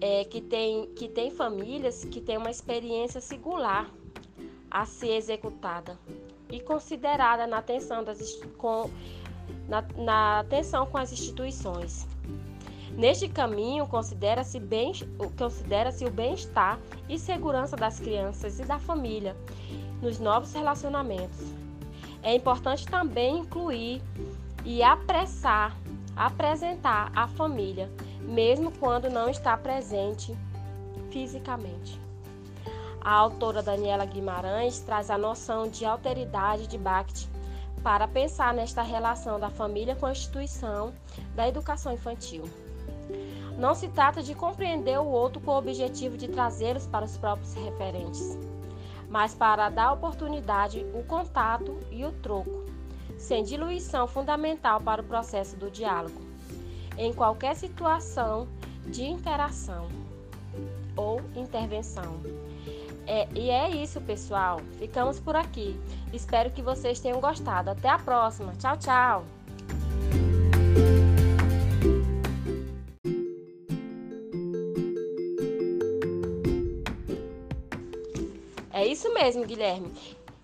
é, 0.00 0.24
que, 0.24 0.40
tem, 0.40 0.86
que 0.94 1.08
tem 1.08 1.30
famílias 1.30 2.04
que 2.04 2.20
têm 2.20 2.38
uma 2.38 2.50
experiência 2.50 3.20
singular 3.20 3.90
a 4.70 4.84
ser 4.84 5.16
executada 5.16 5.98
e 6.50 6.60
considerada 6.60 7.46
na 7.46 7.58
atenção, 7.58 8.04
das, 8.04 8.34
com, 8.58 8.90
na, 9.68 9.82
na 9.96 10.40
atenção 10.40 10.86
com 10.86 10.98
as 10.98 11.12
instituições. 11.12 12.06
Neste 12.96 13.28
caminho, 13.28 13.86
considera-se 13.86 14.58
bem, 14.58 14.92
considera 15.38 15.90
o 16.06 16.10
bem-estar 16.10 16.78
e 17.06 17.18
segurança 17.18 17.76
das 17.76 18.00
crianças 18.00 18.58
e 18.58 18.64
da 18.64 18.78
família 18.78 19.36
nos 20.00 20.18
novos 20.18 20.54
relacionamentos. 20.54 21.52
É 22.22 22.34
importante 22.34 22.86
também 22.86 23.40
incluir 23.40 24.00
e 24.64 24.82
apressar, 24.82 25.76
apresentar 26.16 27.12
a 27.14 27.28
família, 27.28 27.90
mesmo 28.22 28.72
quando 28.72 29.10
não 29.10 29.28
está 29.28 29.54
presente 29.58 30.34
fisicamente. 31.10 32.00
A 33.02 33.12
autora 33.12 33.62
Daniela 33.62 34.06
Guimarães 34.06 34.80
traz 34.80 35.10
a 35.10 35.18
noção 35.18 35.68
de 35.68 35.84
alteridade 35.84 36.66
de 36.66 36.78
Bakhtin 36.78 37.28
para 37.82 38.08
pensar 38.08 38.54
nesta 38.54 38.82
relação 38.82 39.38
da 39.38 39.50
família 39.50 39.94
com 39.94 40.06
a 40.06 40.12
instituição 40.12 40.94
da 41.34 41.46
educação 41.46 41.92
infantil. 41.92 42.42
Não 43.58 43.74
se 43.74 43.88
trata 43.88 44.22
de 44.22 44.34
compreender 44.34 44.98
o 44.98 45.06
outro 45.06 45.40
com 45.40 45.52
o 45.52 45.58
objetivo 45.58 46.16
de 46.16 46.28
trazê-los 46.28 46.86
para 46.86 47.04
os 47.04 47.16
próprios 47.16 47.54
referentes, 47.54 48.38
mas 49.08 49.34
para 49.34 49.70
dar 49.70 49.92
oportunidade, 49.92 50.84
o 50.94 51.02
contato 51.04 51.78
e 51.90 52.04
o 52.04 52.12
troco, 52.12 52.64
sem 53.16 53.42
diluição 53.44 54.06
fundamental 54.06 54.80
para 54.80 55.00
o 55.00 55.04
processo 55.04 55.56
do 55.56 55.70
diálogo, 55.70 56.20
em 56.98 57.12
qualquer 57.12 57.56
situação 57.56 58.46
de 58.86 59.04
interação 59.04 59.88
ou 60.96 61.20
intervenção. 61.34 62.20
É, 63.06 63.28
e 63.34 63.50
é 63.50 63.70
isso, 63.70 64.00
pessoal. 64.00 64.60
Ficamos 64.78 65.20
por 65.20 65.36
aqui. 65.36 65.78
Espero 66.12 66.50
que 66.50 66.60
vocês 66.60 66.98
tenham 66.98 67.20
gostado. 67.20 67.70
Até 67.70 67.88
a 67.88 67.98
próxima. 67.98 68.52
Tchau, 68.56 68.76
tchau. 68.76 69.35
Mesmo, 79.16 79.46
Guilherme. 79.46 79.92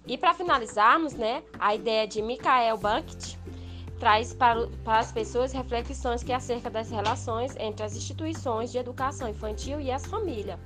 E 0.06 0.16
para 0.16 0.34
finalizarmos, 0.34 1.12
né, 1.12 1.42
a 1.58 1.74
ideia 1.74 2.08
de 2.08 2.20
Michael 2.22 2.76
Bankit 2.78 3.38
traz 4.00 4.34
para, 4.34 4.66
para 4.82 4.98
as 4.98 5.12
pessoas 5.12 5.52
reflexões 5.52 6.24
que 6.24 6.32
acerca 6.32 6.68
das 6.68 6.90
relações 6.90 7.54
entre 7.56 7.84
as 7.84 7.94
instituições 7.94 8.72
de 8.72 8.78
educação 8.78 9.28
infantil 9.28 9.80
e 9.80 9.92
as 9.92 10.04
famílias. 10.06 10.58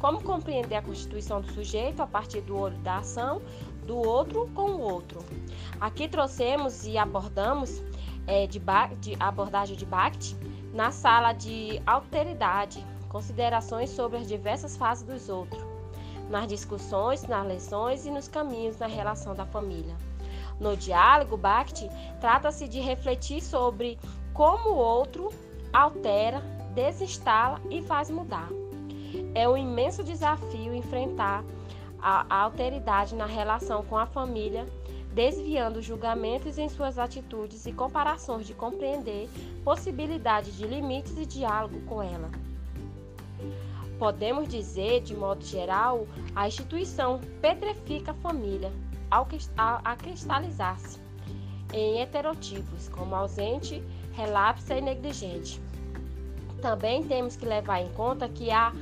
Como 0.00 0.22
compreender 0.22 0.76
a 0.76 0.82
constituição 0.82 1.40
do 1.40 1.52
sujeito 1.52 2.02
a 2.02 2.06
partir 2.06 2.40
do 2.40 2.58
olho 2.58 2.76
da 2.78 2.96
ação 2.96 3.42
do 3.86 3.96
outro 3.96 4.50
com 4.54 4.70
o 4.70 4.80
outro. 4.80 5.20
Aqui 5.80 6.08
trouxemos 6.08 6.86
e 6.86 6.98
abordamos 6.98 7.82
é, 8.26 8.46
de, 8.46 8.60
de 9.00 9.16
abordagem 9.20 9.76
de 9.76 9.84
Bakhtin 9.84 10.36
na 10.72 10.90
sala 10.90 11.32
de 11.32 11.80
alteridade, 11.86 12.84
considerações 13.08 13.90
sobre 13.90 14.18
as 14.18 14.26
diversas 14.26 14.76
fases 14.76 15.04
dos 15.04 15.28
outros 15.28 15.69
nas 16.30 16.46
discussões, 16.46 17.24
nas 17.24 17.46
lições 17.46 18.06
e 18.06 18.10
nos 18.10 18.28
caminhos 18.28 18.78
na 18.78 18.86
relação 18.86 19.34
da 19.34 19.44
família. 19.44 19.94
No 20.60 20.76
diálogo, 20.76 21.36
Bakhtin 21.36 21.90
trata-se 22.20 22.68
de 22.68 22.80
refletir 22.80 23.42
sobre 23.42 23.98
como 24.32 24.70
o 24.70 24.76
outro 24.76 25.30
altera, 25.72 26.40
desinstala 26.74 27.60
e 27.68 27.82
faz 27.82 28.10
mudar. 28.10 28.48
É 29.34 29.48
um 29.48 29.56
imenso 29.56 30.04
desafio 30.04 30.72
enfrentar 30.72 31.44
a 32.00 32.42
alteridade 32.42 33.14
na 33.14 33.26
relação 33.26 33.84
com 33.84 33.98
a 33.98 34.06
família, 34.06 34.66
desviando 35.12 35.82
julgamentos 35.82 36.56
em 36.58 36.68
suas 36.68 36.98
atitudes 36.98 37.66
e 37.66 37.72
comparações 37.72 38.46
de 38.46 38.54
compreender 38.54 39.28
possibilidade 39.64 40.52
de 40.52 40.66
limites 40.66 41.16
e 41.18 41.26
diálogo 41.26 41.80
com 41.82 42.02
ela. 42.02 42.30
Podemos 44.00 44.48
dizer, 44.48 45.02
de 45.02 45.14
modo 45.14 45.44
geral, 45.44 46.06
a 46.34 46.48
instituição 46.48 47.20
petrifica 47.42 48.12
a 48.12 48.14
família 48.14 48.72
ao 49.10 49.26
cristalizar-se 49.98 50.98
em 51.70 52.00
heterotipos, 52.00 52.88
como 52.88 53.14
ausente, 53.14 53.84
relapsa 54.14 54.74
e 54.74 54.80
negligente. 54.80 55.60
Também 56.62 57.04
temos 57.04 57.36
que 57.36 57.44
levar 57.44 57.82
em 57.82 57.92
conta 57.92 58.26
que, 58.26 58.50
há, 58.50 58.72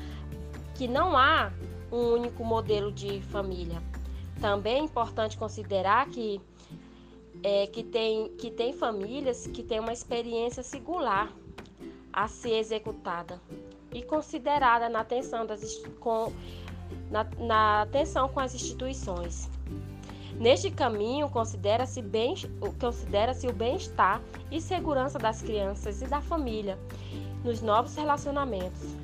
que 0.77 0.87
não 0.87 1.17
há 1.19 1.51
um 1.91 2.13
único 2.13 2.45
modelo 2.45 2.93
de 2.93 3.21
família. 3.23 3.83
Também 4.41 4.77
é 4.77 4.85
importante 4.85 5.37
considerar 5.37 6.09
que, 6.11 6.41
é, 7.43 7.67
que, 7.67 7.83
tem, 7.83 8.29
que 8.37 8.53
tem 8.53 8.73
famílias 8.73 9.49
que 9.49 9.65
têm 9.65 9.81
uma 9.81 9.93
experiência 9.93 10.63
singular 10.63 11.33
a 12.13 12.29
ser 12.29 12.59
executada 12.59 13.41
e 13.93 14.03
considerada 14.03 14.89
na 14.89 15.01
atenção, 15.01 15.47
das, 15.47 15.77
com, 16.01 16.33
na, 17.11 17.27
na 17.39 17.83
atenção 17.83 18.29
com 18.29 18.41
as 18.41 18.55
instituições. 18.55 19.49
Neste 20.39 20.71
caminho, 20.71 21.29
considera-se 21.29 22.01
considera 22.81 23.35
o 23.49 23.53
bem-estar 23.53 24.21
e 24.51 24.61
segurança 24.61 25.19
das 25.19 25.43
crianças 25.43 26.01
e 26.01 26.07
da 26.07 26.21
família 26.21 26.79
nos 27.43 27.61
novos 27.61 27.97
relacionamentos. 27.97 28.95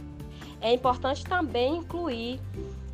É 0.60 0.72
importante 0.72 1.24
também 1.24 1.78
incluir 1.78 2.40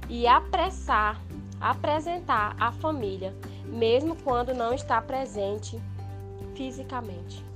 e 0.08 0.26
apressar, 0.26 1.20
apresentar 1.60 2.56
a 2.58 2.72
família, 2.72 3.34
mesmo 3.66 4.16
quando 4.16 4.54
não 4.54 4.72
está 4.72 5.00
presente 5.02 5.80
fisicamente. 6.54 7.49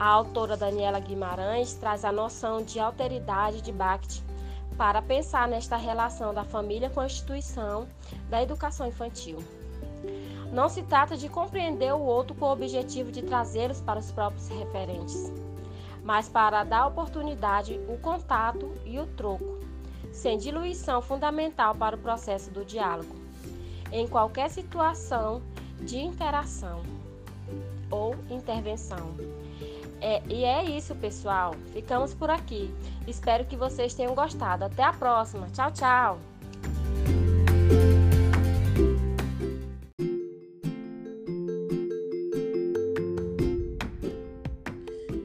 A 0.00 0.06
autora 0.06 0.56
Daniela 0.56 0.98
Guimarães 0.98 1.74
traz 1.74 2.06
a 2.06 2.10
noção 2.10 2.62
de 2.62 2.80
alteridade 2.80 3.60
de 3.60 3.70
Bakhtin 3.70 4.22
para 4.74 5.02
pensar 5.02 5.46
nesta 5.46 5.76
relação 5.76 6.32
da 6.32 6.42
família 6.42 6.88
com 6.88 7.00
a 7.00 7.04
instituição 7.04 7.86
da 8.30 8.42
educação 8.42 8.86
infantil. 8.86 9.44
Não 10.54 10.70
se 10.70 10.82
trata 10.84 11.18
de 11.18 11.28
compreender 11.28 11.92
o 11.92 12.00
outro 12.00 12.34
com 12.34 12.46
o 12.46 12.52
objetivo 12.52 13.12
de 13.12 13.20
trazê-los 13.20 13.82
para 13.82 14.00
os 14.00 14.10
próprios 14.10 14.48
referentes, 14.48 15.30
mas 16.02 16.30
para 16.30 16.64
dar 16.64 16.86
oportunidade, 16.86 17.78
o 17.86 17.98
contato 17.98 18.72
e 18.86 18.98
o 18.98 19.06
troco, 19.06 19.58
sem 20.10 20.38
diluição 20.38 21.02
fundamental 21.02 21.74
para 21.74 21.94
o 21.94 21.98
processo 21.98 22.50
do 22.50 22.64
diálogo, 22.64 23.14
em 23.92 24.08
qualquer 24.08 24.48
situação 24.48 25.42
de 25.78 25.98
interação 25.98 26.80
ou 27.90 28.14
intervenção. 28.30 29.14
É, 30.00 30.22
e 30.28 30.44
é 30.44 30.64
isso, 30.64 30.94
pessoal. 30.94 31.54
Ficamos 31.72 32.14
por 32.14 32.30
aqui. 32.30 32.72
Espero 33.06 33.44
que 33.44 33.56
vocês 33.56 33.94
tenham 33.94 34.14
gostado. 34.14 34.64
Até 34.64 34.82
a 34.82 34.92
próxima. 34.92 35.46
Tchau, 35.52 35.70
tchau. 35.72 36.18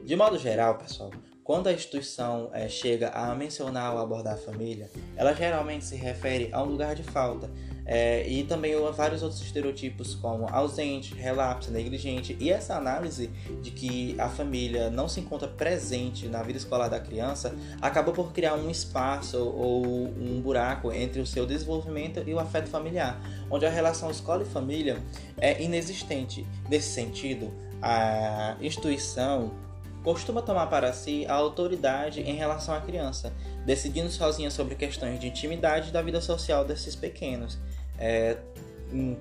De 0.05 0.15
modo 0.15 0.37
geral, 0.37 0.77
pessoal, 0.77 1.09
quando 1.45 1.67
a 1.67 1.73
instituição 1.73 2.49
é, 2.53 2.67
chega 2.67 3.09
a 3.09 3.35
mencionar 3.35 3.93
ou 3.93 4.01
abordar 4.01 4.33
a 4.33 4.37
família, 4.37 4.89
ela 5.15 5.31
geralmente 5.31 5.85
se 5.85 5.95
refere 5.95 6.49
a 6.51 6.63
um 6.63 6.65
lugar 6.65 6.95
de 6.95 7.03
falta, 7.03 7.51
é, 7.85 8.27
e 8.27 8.43
também 8.43 8.73
há 8.73 8.89
vários 8.89 9.21
outros 9.21 9.39
estereotipos 9.43 10.15
como 10.15 10.47
ausente, 10.49 11.13
relapso, 11.13 11.69
negligente 11.69 12.35
e 12.39 12.49
essa 12.49 12.75
análise 12.75 13.27
de 13.61 13.69
que 13.69 14.19
a 14.19 14.27
família 14.27 14.89
não 14.89 15.07
se 15.07 15.19
encontra 15.19 15.47
presente 15.47 16.27
na 16.27 16.41
vida 16.41 16.57
escolar 16.57 16.87
da 16.87 16.99
criança 16.99 17.55
acaba 17.79 18.11
por 18.11 18.33
criar 18.33 18.55
um 18.55 18.71
espaço 18.71 19.37
ou 19.37 19.85
um 19.85 20.41
buraco 20.41 20.91
entre 20.91 21.21
o 21.21 21.27
seu 21.27 21.45
desenvolvimento 21.45 22.23
e 22.25 22.33
o 22.33 22.39
afeto 22.39 22.69
familiar, 22.69 23.21
onde 23.51 23.67
a 23.67 23.69
relação 23.69 24.09
escola 24.09 24.41
e 24.41 24.45
família 24.47 24.97
é 25.37 25.61
inexistente. 25.61 26.43
Nesse 26.67 26.89
sentido, 26.89 27.53
a 27.79 28.57
instituição 28.59 29.51
costuma 30.05 30.39
tomar 30.39 30.67
para 30.67 30.93
si 30.93 31.25
a 31.27 31.33
autoridade 31.33 32.21
em 32.21 32.35
relação 32.35 32.75
à 32.75 32.79
criança, 32.79 33.33
decidindo 33.65 34.11
sozinha 34.11 34.51
sobre 34.51 34.75
questões 34.75 35.19
de 35.19 35.27
intimidade 35.27 35.91
da 35.91 35.99
vida 35.99 36.21
social 36.21 36.63
desses 36.63 36.95
pequenos. 36.95 37.57
É, 37.97 38.37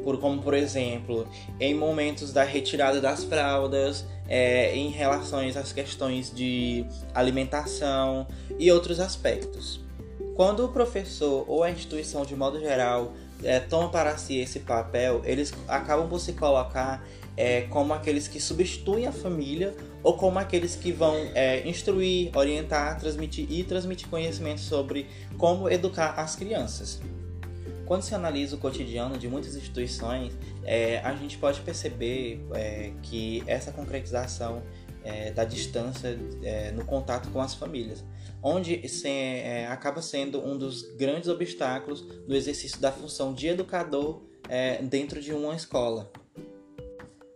por, 0.05 0.21
como 0.21 0.43
por 0.43 0.53
exemplo, 0.53 1.27
em 1.59 1.75
momentos 1.75 2.35
da 2.35 2.45
retirada 2.45 3.01
das 3.01 3.25
fraldas, 3.25 4.05
é, 4.29 4.77
em 4.77 4.91
relação 4.91 5.41
às 5.41 5.73
questões 5.73 6.31
de 6.33 6.85
alimentação 7.15 8.27
e 8.59 8.71
outros 8.71 9.01
aspectos. 9.01 9.81
Quando 10.37 10.67
o 10.67 10.69
professor 10.69 11.47
ou 11.49 11.63
a 11.63 11.71
instituição 11.71 12.27
de 12.27 12.37
modo 12.37 12.61
geral 12.61 13.15
é, 13.43 13.59
toma 13.59 13.89
para 13.89 14.19
si 14.19 14.39
esse 14.39 14.61
papel, 14.61 15.23
eles 15.25 15.51
acabam 15.67 16.09
por 16.09 16.21
se 16.21 16.35
colocar 16.35 17.03
é, 17.37 17.63
como 17.63 17.93
aqueles 17.93 18.29
que 18.29 18.41
substituem 18.41 19.07
a 19.07 19.13
família 19.13 19.75
ou 20.03 20.17
como 20.17 20.39
aqueles 20.39 20.77
que 20.77 20.93
vão 20.93 21.17
é, 21.35 21.67
instruir, 21.67 22.31
orientar, 22.37 22.99
transmitir 22.99 23.51
e 23.51 23.65
transmitir 23.65 24.09
conhecimento 24.09 24.61
sobre 24.61 25.07
como 25.37 25.69
educar 25.69 26.15
as 26.19 26.37
crianças. 26.37 27.01
quando 27.87 28.03
se 28.03 28.15
analisa 28.15 28.57
o 28.57 28.59
cotidiano 28.59 29.19
de 29.19 29.29
muitas 29.29 29.57
instituições, 29.57 30.33
é, 30.65 30.99
a 31.01 31.15
gente 31.15 31.37
pode 31.37 31.61
perceber 31.61 32.43
é, 32.55 32.93
que 33.03 33.43
essa 33.47 33.73
concretização 33.73 34.63
é, 35.03 35.31
da 35.33 35.45
distância 35.45 36.19
é, 36.43 36.71
no 36.71 36.85
contato 36.87 37.29
com 37.31 37.43
as 37.43 37.55
famílias, 37.55 38.03
onde 38.43 38.89
se, 38.89 39.09
acaba 39.69 40.01
sendo 40.01 40.43
um 40.43 40.57
dos 40.57 40.83
grandes 40.97 41.29
obstáculos 41.29 42.01
do 42.01 42.35
exercício 42.35 42.81
da 42.81 42.91
função 42.91 43.35
de 43.35 43.49
educador 43.49 44.23
dentro 44.91 45.21
de 45.21 45.33
uma 45.33 45.55
escola. 45.55 46.11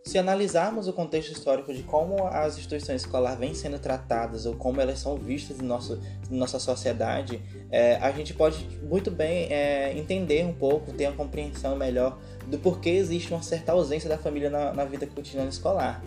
Se 0.08 0.16
analisarmos 0.16 0.88
o 0.88 0.92
contexto 0.94 1.32
histórico 1.32 1.70
de 1.70 1.82
como 1.82 2.28
as 2.28 2.56
instituições 2.56 3.02
escolares 3.02 3.38
vêm 3.38 3.52
sendo 3.52 3.78
tratadas 3.78 4.46
ou 4.46 4.54
como 4.54 4.80
elas 4.80 5.00
são 5.00 5.18
vistas 5.18 5.60
em, 5.60 5.64
nosso, 5.64 6.00
em 6.30 6.34
nossa 6.34 6.58
sociedade, 6.58 7.42
é, 7.70 7.96
a 7.96 8.10
gente 8.10 8.32
pode 8.32 8.66
muito 8.82 9.10
bem 9.10 9.52
é, 9.52 9.92
entender 9.98 10.46
um 10.46 10.54
pouco, 10.54 10.94
ter 10.94 11.08
uma 11.08 11.12
compreensão 11.14 11.76
melhor 11.76 12.18
do 12.46 12.58
porquê 12.58 12.88
existe 12.88 13.34
uma 13.34 13.42
certa 13.42 13.72
ausência 13.72 14.08
da 14.08 14.16
família 14.16 14.48
na, 14.48 14.72
na 14.72 14.86
vida 14.86 15.06
cotidiana 15.06 15.50
escolar. 15.50 16.02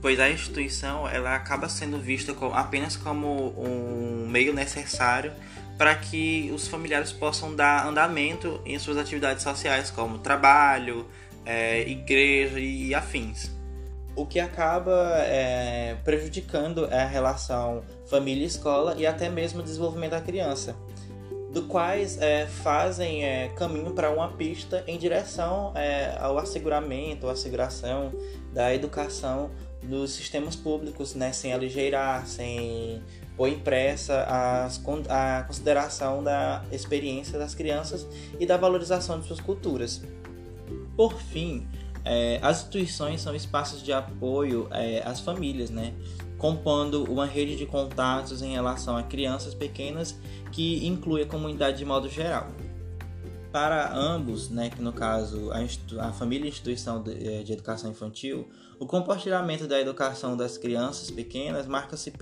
Pois 0.00 0.18
a 0.18 0.28
instituição 0.28 1.08
ela 1.08 1.36
acaba 1.36 1.68
sendo 1.68 2.00
vista 2.00 2.34
como, 2.34 2.52
apenas 2.52 2.96
como 2.96 3.54
um 3.60 4.26
meio 4.28 4.52
necessário 4.52 5.32
para 5.78 5.94
que 5.94 6.50
os 6.52 6.66
familiares 6.66 7.12
possam 7.12 7.54
dar 7.54 7.86
andamento 7.86 8.60
em 8.66 8.76
suas 8.76 8.96
atividades 8.96 9.44
sociais, 9.44 9.88
como 9.88 10.18
trabalho, 10.18 11.06
é, 11.44 11.80
igreja 11.88 12.58
e 12.58 12.94
afins. 12.94 13.50
O 14.14 14.26
que 14.26 14.38
acaba 14.38 15.18
é, 15.20 15.96
prejudicando 16.04 16.84
a 16.86 17.04
relação 17.04 17.82
família-escola 18.06 18.94
e 18.98 19.06
até 19.06 19.28
mesmo 19.30 19.60
o 19.60 19.62
desenvolvimento 19.62 20.10
da 20.10 20.20
criança, 20.20 20.76
do 21.50 21.62
quais 21.62 22.20
é, 22.20 22.46
fazem 22.46 23.24
é, 23.24 23.48
caminho 23.56 23.92
para 23.92 24.10
uma 24.10 24.28
pista 24.28 24.84
em 24.86 24.98
direção 24.98 25.72
é, 25.74 26.16
ao 26.18 26.38
asseguramento, 26.38 27.28
à 27.28 27.32
asseguração 27.32 28.12
da 28.52 28.74
educação 28.74 29.50
nos 29.82 30.12
sistemas 30.12 30.54
públicos, 30.54 31.14
né, 31.14 31.32
sem 31.32 31.52
aligeirar, 31.52 32.26
sem 32.26 33.02
pôr 33.36 33.48
impressa 33.48 34.26
a 34.28 35.42
consideração 35.46 36.22
da 36.22 36.64
experiência 36.70 37.38
das 37.38 37.54
crianças 37.54 38.06
e 38.38 38.46
da 38.46 38.56
valorização 38.56 39.18
de 39.18 39.26
suas 39.26 39.40
culturas. 39.40 40.02
Por 40.96 41.20
fim, 41.20 41.66
é, 42.04 42.38
as 42.42 42.58
instituições 42.58 43.20
são 43.20 43.34
espaços 43.34 43.82
de 43.82 43.92
apoio 43.92 44.68
é, 44.70 45.02
às 45.04 45.20
famílias, 45.20 45.70
né? 45.70 45.94
compondo 46.42 47.04
uma 47.04 47.24
rede 47.24 47.54
de 47.54 47.64
contatos 47.64 48.42
em 48.42 48.50
relação 48.50 48.96
a 48.96 49.02
crianças 49.04 49.54
pequenas 49.54 50.18
que 50.50 50.84
inclui 50.84 51.22
a 51.22 51.26
comunidade 51.26 51.78
de 51.78 51.84
modo 51.84 52.08
geral. 52.08 52.48
Para 53.52 53.94
ambos, 53.94 54.50
né, 54.50 54.68
que 54.68 54.82
no 54.82 54.92
caso 54.92 55.52
a, 55.52 56.08
a 56.08 56.12
família 56.12 56.46
e 56.46 56.46
a 56.46 56.48
instituição 56.48 57.00
de, 57.00 57.12
é, 57.12 57.42
de, 57.44 57.52
educação 57.52 57.88
infantil, 57.92 58.48
o 58.80 58.86
compartilhamento 58.86 59.68
da 59.68 59.80
educação 59.80 60.36
das 60.36 60.58
crianças 60.58 61.12
pequenas 61.12 61.68
marca-se 61.68 62.12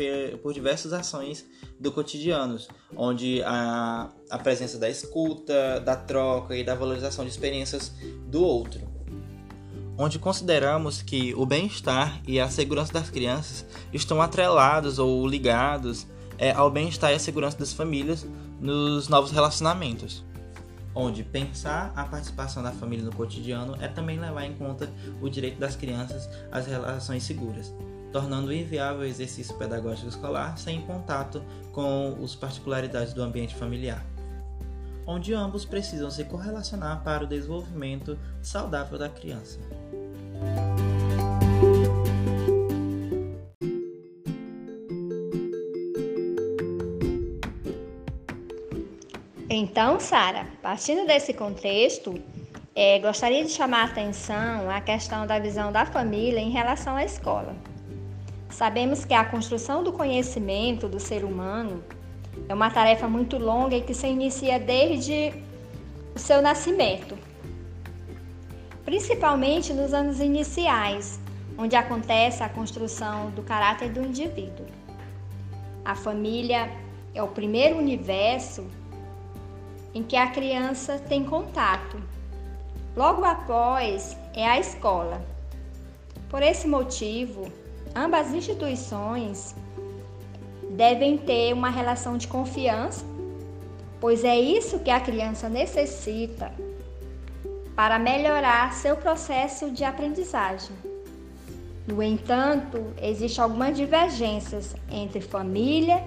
por 0.42 0.52
diversas 0.52 0.92
ações 0.92 1.46
do 1.80 1.90
cotidiano, 1.90 2.58
onde 2.94 3.42
a, 3.42 4.10
a 4.28 4.38
presença 4.38 4.78
da 4.78 4.88
escuta, 4.88 5.80
da 5.80 5.96
troca 5.96 6.54
e 6.54 6.62
da 6.62 6.74
valorização 6.74 7.24
de 7.24 7.30
experiências 7.30 7.92
do 8.26 8.44
outro. 8.44 8.80
Onde 9.96 10.18
consideramos 10.18 11.02
que 11.02 11.34
o 11.34 11.44
bem-estar 11.46 12.20
e 12.26 12.38
a 12.38 12.48
segurança 12.48 12.92
das 12.92 13.10
crianças 13.10 13.66
estão 13.92 14.20
atrelados 14.20 14.98
ou 14.98 15.26
ligados 15.26 16.06
é, 16.38 16.52
ao 16.52 16.70
bem-estar 16.70 17.10
e 17.12 17.14
à 17.14 17.18
segurança 17.18 17.58
das 17.58 17.72
famílias 17.72 18.26
nos 18.60 19.08
novos 19.08 19.30
relacionamentos 19.30 20.22
onde 20.94 21.22
pensar 21.22 21.92
a 21.94 22.04
participação 22.04 22.62
da 22.62 22.72
família 22.72 23.04
no 23.04 23.12
cotidiano 23.12 23.76
é 23.80 23.88
também 23.88 24.18
levar 24.18 24.44
em 24.44 24.54
conta 24.54 24.90
o 25.20 25.28
direito 25.28 25.58
das 25.58 25.76
crianças 25.76 26.28
às 26.50 26.66
relações 26.66 27.22
seguras, 27.22 27.72
tornando 28.12 28.52
inviável 28.52 29.02
o 29.02 29.04
exercício 29.04 29.56
pedagógico 29.56 30.08
escolar 30.08 30.58
sem 30.58 30.80
contato 30.82 31.42
com 31.72 32.16
as 32.22 32.34
particularidades 32.34 33.12
do 33.12 33.22
ambiente 33.22 33.54
familiar, 33.54 34.04
onde 35.06 35.32
ambos 35.34 35.64
precisam 35.64 36.10
se 36.10 36.24
correlacionar 36.24 37.02
para 37.02 37.24
o 37.24 37.26
desenvolvimento 37.26 38.18
saudável 38.42 38.98
da 38.98 39.08
criança. 39.08 39.58
Então, 49.48 49.98
Sara, 50.00 50.46
partindo 50.62 51.06
desse 51.06 51.34
contexto, 51.34 52.14
é, 52.74 52.98
gostaria 53.00 53.44
de 53.44 53.50
chamar 53.50 53.82
a 53.82 53.84
atenção 53.84 54.70
à 54.70 54.80
questão 54.80 55.26
da 55.26 55.38
visão 55.38 55.72
da 55.72 55.84
família 55.84 56.38
em 56.38 56.50
relação 56.50 56.96
à 56.96 57.04
escola. 57.04 57.54
Sabemos 58.50 59.04
que 59.04 59.14
a 59.14 59.24
construção 59.24 59.82
do 59.82 59.92
conhecimento 59.92 60.88
do 60.88 60.98
ser 60.98 61.24
humano 61.24 61.82
é 62.48 62.52
uma 62.52 62.70
tarefa 62.70 63.06
muito 63.08 63.38
longa 63.38 63.76
e 63.76 63.80
que 63.80 63.94
se 63.94 64.08
inicia 64.08 64.58
desde 64.58 65.32
o 66.14 66.18
seu 66.18 66.42
nascimento, 66.42 67.16
principalmente 68.84 69.72
nos 69.72 69.94
anos 69.94 70.18
iniciais, 70.18 71.20
onde 71.56 71.76
acontece 71.76 72.42
a 72.42 72.48
construção 72.48 73.30
do 73.30 73.42
caráter 73.42 73.90
do 73.90 74.02
indivíduo. 74.02 74.66
A 75.84 75.94
família 75.94 76.70
é 77.14 77.22
o 77.22 77.28
primeiro 77.28 77.78
universo 77.78 78.66
em 79.94 80.02
que 80.02 80.16
a 80.16 80.28
criança 80.28 80.98
tem 80.98 81.24
contato. 81.24 82.02
Logo 82.96 83.24
após 83.24 84.16
é 84.34 84.46
a 84.46 84.58
escola. 84.58 85.24
Por 86.28 86.42
esse 86.42 86.66
motivo, 86.66 87.50
ambas 87.94 88.32
instituições 88.32 89.54
devem 90.70 91.18
ter 91.18 91.52
uma 91.52 91.70
relação 91.70 92.16
de 92.16 92.28
confiança, 92.28 93.04
pois 94.00 94.24
é 94.24 94.38
isso 94.38 94.78
que 94.80 94.90
a 94.90 95.00
criança 95.00 95.48
necessita 95.48 96.52
para 97.74 97.98
melhorar 97.98 98.72
seu 98.72 98.96
processo 98.96 99.70
de 99.70 99.84
aprendizagem. 99.84 100.76
No 101.86 102.02
entanto, 102.02 102.92
existem 103.00 103.42
algumas 103.42 103.76
divergências 103.76 104.74
entre 104.90 105.20
família 105.20 106.04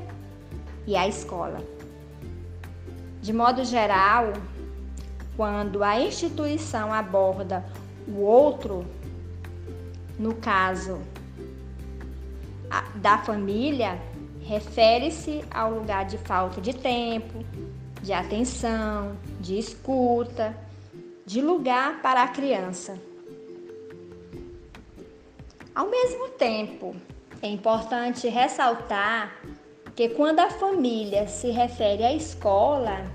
e 0.87 0.95
a 0.95 1.07
escola. 1.07 1.61
De 3.21 3.33
modo 3.33 3.65
geral, 3.65 4.33
quando 5.35 5.83
a 5.83 5.99
instituição 5.99 6.93
aborda 6.93 7.65
o 8.07 8.21
outro, 8.21 8.85
no 10.19 10.35
caso 10.35 11.01
da 12.95 13.17
família, 13.17 13.99
refere-se 14.41 15.43
ao 15.51 15.71
lugar 15.71 16.05
de 16.05 16.17
falta 16.17 16.59
de 16.59 16.73
tempo, 16.73 17.43
de 18.01 18.11
atenção, 18.13 19.15
de 19.39 19.57
escuta, 19.57 20.55
de 21.25 21.41
lugar 21.41 22.01
para 22.01 22.23
a 22.23 22.27
criança. 22.27 22.99
Ao 25.73 25.89
mesmo 25.89 26.29
tempo, 26.29 26.95
é 27.41 27.47
importante 27.47 28.27
ressaltar 28.27 29.41
que 29.95 30.09
quando 30.09 30.39
a 30.39 30.49
família 30.49 31.27
se 31.27 31.49
refere 31.49 32.03
à 32.03 32.13
escola, 32.13 33.05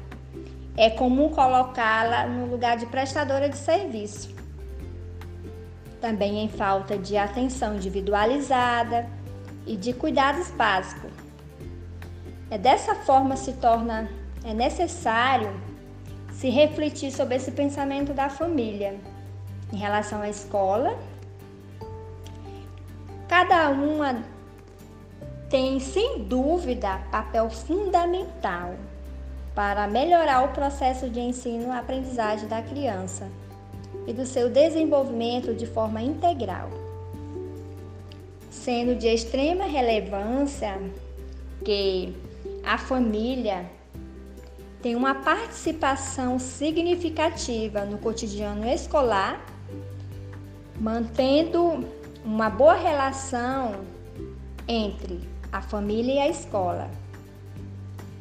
é 0.76 0.88
comum 0.90 1.28
colocá-la 1.28 2.26
no 2.26 2.46
lugar 2.46 2.76
de 2.76 2.86
prestadora 2.86 3.48
de 3.48 3.56
serviço. 3.56 4.34
Também 6.00 6.44
em 6.44 6.48
falta 6.48 6.96
de 6.96 7.16
atenção 7.16 7.76
individualizada 7.76 9.08
e 9.68 9.76
de 9.76 9.92
cuidados 9.92 10.50
básicos. 10.50 11.12
É 12.50 12.58
dessa 12.58 12.94
forma 12.94 13.36
se 13.36 13.52
torna 13.52 14.08
é 14.44 14.54
necessário 14.54 15.52
se 16.32 16.48
refletir 16.48 17.12
sobre 17.12 17.34
esse 17.36 17.50
pensamento 17.50 18.14
da 18.14 18.30
família 18.30 18.98
em 19.72 19.76
relação 19.76 20.22
à 20.22 20.28
escola. 20.28 20.98
Cada 23.28 23.68
uma 23.68 24.22
tem, 25.50 25.78
sem 25.80 26.24
dúvida, 26.24 26.98
papel 27.10 27.50
fundamental 27.50 28.74
para 29.54 29.86
melhorar 29.86 30.44
o 30.44 30.48
processo 30.48 31.10
de 31.10 31.20
ensino-aprendizagem 31.20 32.48
da 32.48 32.62
criança 32.62 33.28
e 34.06 34.12
do 34.12 34.24
seu 34.24 34.48
desenvolvimento 34.48 35.52
de 35.52 35.66
forma 35.66 36.00
integral. 36.00 36.70
Sendo 38.68 38.94
de 38.94 39.08
extrema 39.08 39.64
relevância 39.64 40.78
que 41.64 42.14
a 42.62 42.76
família 42.76 43.64
tem 44.82 44.94
uma 44.94 45.14
participação 45.14 46.38
significativa 46.38 47.86
no 47.86 47.96
cotidiano 47.96 48.68
escolar, 48.68 49.42
mantendo 50.78 51.82
uma 52.22 52.50
boa 52.50 52.74
relação 52.74 53.86
entre 54.68 55.18
a 55.50 55.62
família 55.62 56.16
e 56.16 56.18
a 56.18 56.28
escola, 56.28 56.90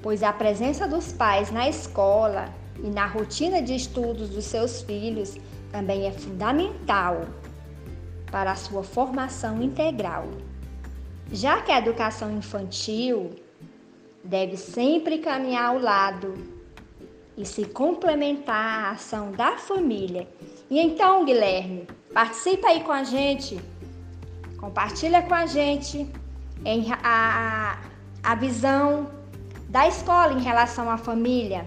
pois 0.01 0.23
a 0.23 0.31
presença 0.31 0.87
dos 0.87 1.11
pais 1.11 1.51
na 1.51 1.67
escola 1.67 2.47
e 2.81 2.87
na 2.87 3.05
rotina 3.05 3.61
de 3.61 3.75
estudos 3.75 4.29
dos 4.29 4.45
seus 4.45 4.81
filhos 4.81 5.35
também 5.73 6.07
é 6.07 6.11
fundamental 6.13 7.27
para 8.31 8.51
a 8.51 8.55
sua 8.55 8.83
formação 8.83 9.61
integral. 9.61 10.27
Já 11.31 11.61
que 11.61 11.71
a 11.71 11.79
educação 11.79 12.31
infantil 12.31 13.31
deve 14.23 14.57
sempre 14.57 15.19
caminhar 15.19 15.69
ao 15.69 15.79
lado 15.79 16.33
e 17.37 17.45
se 17.45 17.65
complementar 17.65 18.85
à 18.85 18.91
ação 18.91 19.31
da 19.31 19.57
família. 19.57 20.27
E 20.69 20.79
então, 20.79 21.23
Guilherme, 21.23 21.87
participa 22.13 22.67
aí 22.67 22.81
com 22.83 22.91
a 22.91 23.03
gente, 23.03 23.59
compartilha 24.57 25.21
com 25.21 25.33
a 25.33 25.45
gente 25.45 26.09
a, 27.03 27.77
a 28.23 28.35
visão 28.35 29.09
da 29.69 29.87
escola 29.87 30.33
em 30.33 30.41
relação 30.41 30.89
à 30.89 30.97
família. 30.97 31.65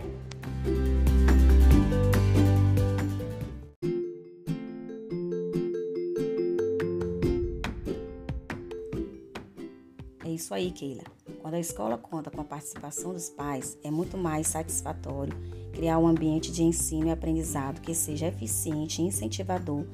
Isso 10.51 10.55
aí, 10.55 10.71
Keila. 10.73 11.05
Quando 11.41 11.55
a 11.55 11.61
escola 11.61 11.97
conta 11.97 12.29
com 12.29 12.41
a 12.41 12.45
participação 12.45 13.13
dos 13.13 13.29
pais, 13.29 13.79
é 13.85 13.91
muito 13.91 14.19
mais 14.19 14.49
satisfatório 14.49 15.33
criar 15.73 15.97
um 15.99 16.09
ambiente 16.09 16.51
de 16.51 16.65
ensino 16.65 17.07
e 17.07 17.11
aprendizado 17.13 17.81
que 17.81 17.95
seja 17.95 18.27
eficiente 18.27 19.01
e 19.01 19.05
incentivador 19.05 19.85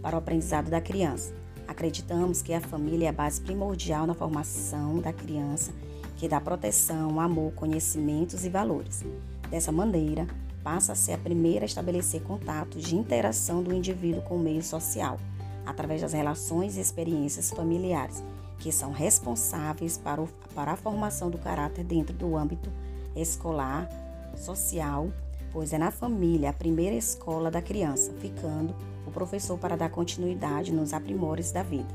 para 0.00 0.16
o 0.16 0.18
aprendizado 0.18 0.70
da 0.70 0.80
criança. 0.80 1.34
Acreditamos 1.68 2.40
que 2.40 2.54
a 2.54 2.62
família 2.62 3.06
é 3.06 3.08
a 3.10 3.12
base 3.12 3.42
primordial 3.42 4.06
na 4.06 4.14
formação 4.14 5.00
da 5.00 5.12
criança, 5.12 5.70
que 6.16 6.28
dá 6.28 6.40
proteção, 6.40 7.20
amor, 7.20 7.52
conhecimentos 7.52 8.46
e 8.46 8.48
valores. 8.48 9.04
Dessa 9.50 9.70
maneira, 9.70 10.26
passa 10.64 10.92
a 10.92 10.96
ser 10.96 11.12
a 11.12 11.18
primeira 11.18 11.64
a 11.64 11.66
estabelecer 11.66 12.22
contatos 12.22 12.82
de 12.84 12.96
interação 12.96 13.62
do 13.62 13.74
indivíduo 13.74 14.22
com 14.22 14.36
o 14.36 14.42
meio 14.42 14.62
social, 14.62 15.18
através 15.66 16.00
das 16.00 16.14
relações 16.14 16.78
e 16.78 16.80
experiências 16.80 17.50
familiares 17.50 18.24
que 18.58 18.72
são 18.72 18.92
responsáveis 18.92 19.98
para, 19.98 20.20
o, 20.20 20.28
para 20.54 20.72
a 20.72 20.76
formação 20.76 21.30
do 21.30 21.38
caráter 21.38 21.84
dentro 21.84 22.14
do 22.14 22.36
âmbito 22.36 22.70
escolar, 23.14 23.88
social, 24.36 25.08
pois 25.52 25.72
é 25.72 25.78
na 25.78 25.90
família 25.90 26.50
a 26.50 26.52
primeira 26.52 26.94
escola 26.94 27.50
da 27.50 27.62
criança, 27.62 28.12
ficando 28.20 28.74
o 29.06 29.10
professor 29.10 29.58
para 29.58 29.76
dar 29.76 29.90
continuidade 29.90 30.72
nos 30.72 30.92
aprimores 30.92 31.52
da 31.52 31.62
vida. 31.62 31.88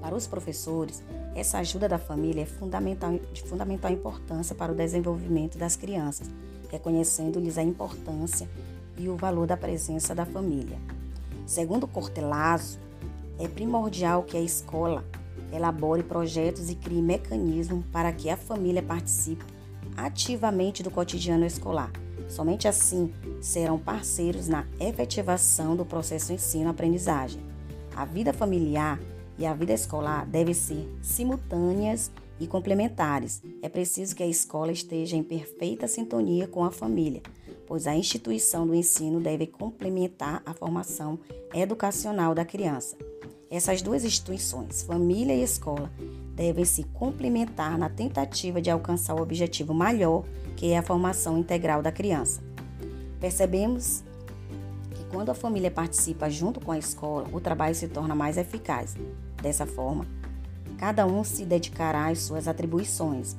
Para 0.00 0.16
os 0.16 0.26
professores, 0.26 1.02
essa 1.34 1.58
ajuda 1.58 1.88
da 1.88 1.98
família 1.98 2.42
é 2.42 2.46
fundamental, 2.46 3.18
de 3.32 3.42
fundamental 3.42 3.90
importância 3.90 4.54
para 4.54 4.72
o 4.72 4.74
desenvolvimento 4.74 5.56
das 5.56 5.76
crianças, 5.76 6.28
reconhecendo-lhes 6.68 7.56
a 7.56 7.62
importância 7.62 8.48
e 8.98 9.08
o 9.08 9.16
valor 9.16 9.46
da 9.46 9.56
presença 9.56 10.14
da 10.14 10.26
família. 10.26 10.78
Segundo 11.46 11.86
Cortelazzo, 11.86 12.78
é 13.42 13.48
primordial 13.48 14.22
que 14.22 14.36
a 14.36 14.40
escola 14.40 15.04
elabore 15.52 16.02
projetos 16.02 16.70
e 16.70 16.76
crie 16.76 17.02
mecanismos 17.02 17.84
para 17.92 18.12
que 18.12 18.30
a 18.30 18.36
família 18.36 18.82
participe 18.82 19.44
ativamente 19.96 20.82
do 20.82 20.90
cotidiano 20.90 21.44
escolar. 21.44 21.90
Somente 22.28 22.68
assim 22.68 23.12
serão 23.40 23.78
parceiros 23.78 24.48
na 24.48 24.64
efetivação 24.80 25.76
do 25.76 25.84
processo 25.84 26.32
ensino-aprendizagem. 26.32 27.42
A 27.94 28.04
vida 28.04 28.32
familiar 28.32 28.98
e 29.36 29.44
a 29.44 29.52
vida 29.52 29.72
escolar 29.72 30.24
devem 30.24 30.54
ser 30.54 30.88
simultâneas 31.02 32.10
e 32.40 32.46
complementares. 32.46 33.42
É 33.60 33.68
preciso 33.68 34.14
que 34.14 34.22
a 34.22 34.26
escola 34.26 34.72
esteja 34.72 35.16
em 35.16 35.22
perfeita 35.22 35.86
sintonia 35.88 36.46
com 36.46 36.64
a 36.64 36.70
família, 36.70 37.22
pois 37.66 37.86
a 37.86 37.94
instituição 37.94 38.66
do 38.66 38.74
ensino 38.74 39.20
deve 39.20 39.46
complementar 39.46 40.42
a 40.46 40.54
formação 40.54 41.18
educacional 41.52 42.34
da 42.34 42.44
criança. 42.44 42.96
Essas 43.52 43.82
duas 43.82 44.02
instituições, 44.02 44.80
família 44.80 45.34
e 45.34 45.42
escola, 45.42 45.92
devem 46.34 46.64
se 46.64 46.84
complementar 46.84 47.76
na 47.76 47.90
tentativa 47.90 48.62
de 48.62 48.70
alcançar 48.70 49.14
o 49.14 49.20
objetivo 49.20 49.74
maior, 49.74 50.24
que 50.56 50.72
é 50.72 50.78
a 50.78 50.82
formação 50.82 51.36
integral 51.36 51.82
da 51.82 51.92
criança. 51.92 52.40
Percebemos 53.20 54.02
que 54.94 55.04
quando 55.10 55.28
a 55.28 55.34
família 55.34 55.70
participa 55.70 56.30
junto 56.30 56.60
com 56.60 56.72
a 56.72 56.78
escola, 56.78 57.28
o 57.30 57.42
trabalho 57.42 57.74
se 57.74 57.88
torna 57.88 58.14
mais 58.14 58.38
eficaz. 58.38 58.96
Dessa 59.42 59.66
forma, 59.66 60.06
cada 60.78 61.04
um 61.04 61.22
se 61.22 61.44
dedicará 61.44 62.06
às 62.06 62.20
suas 62.20 62.48
atribuições. 62.48 63.36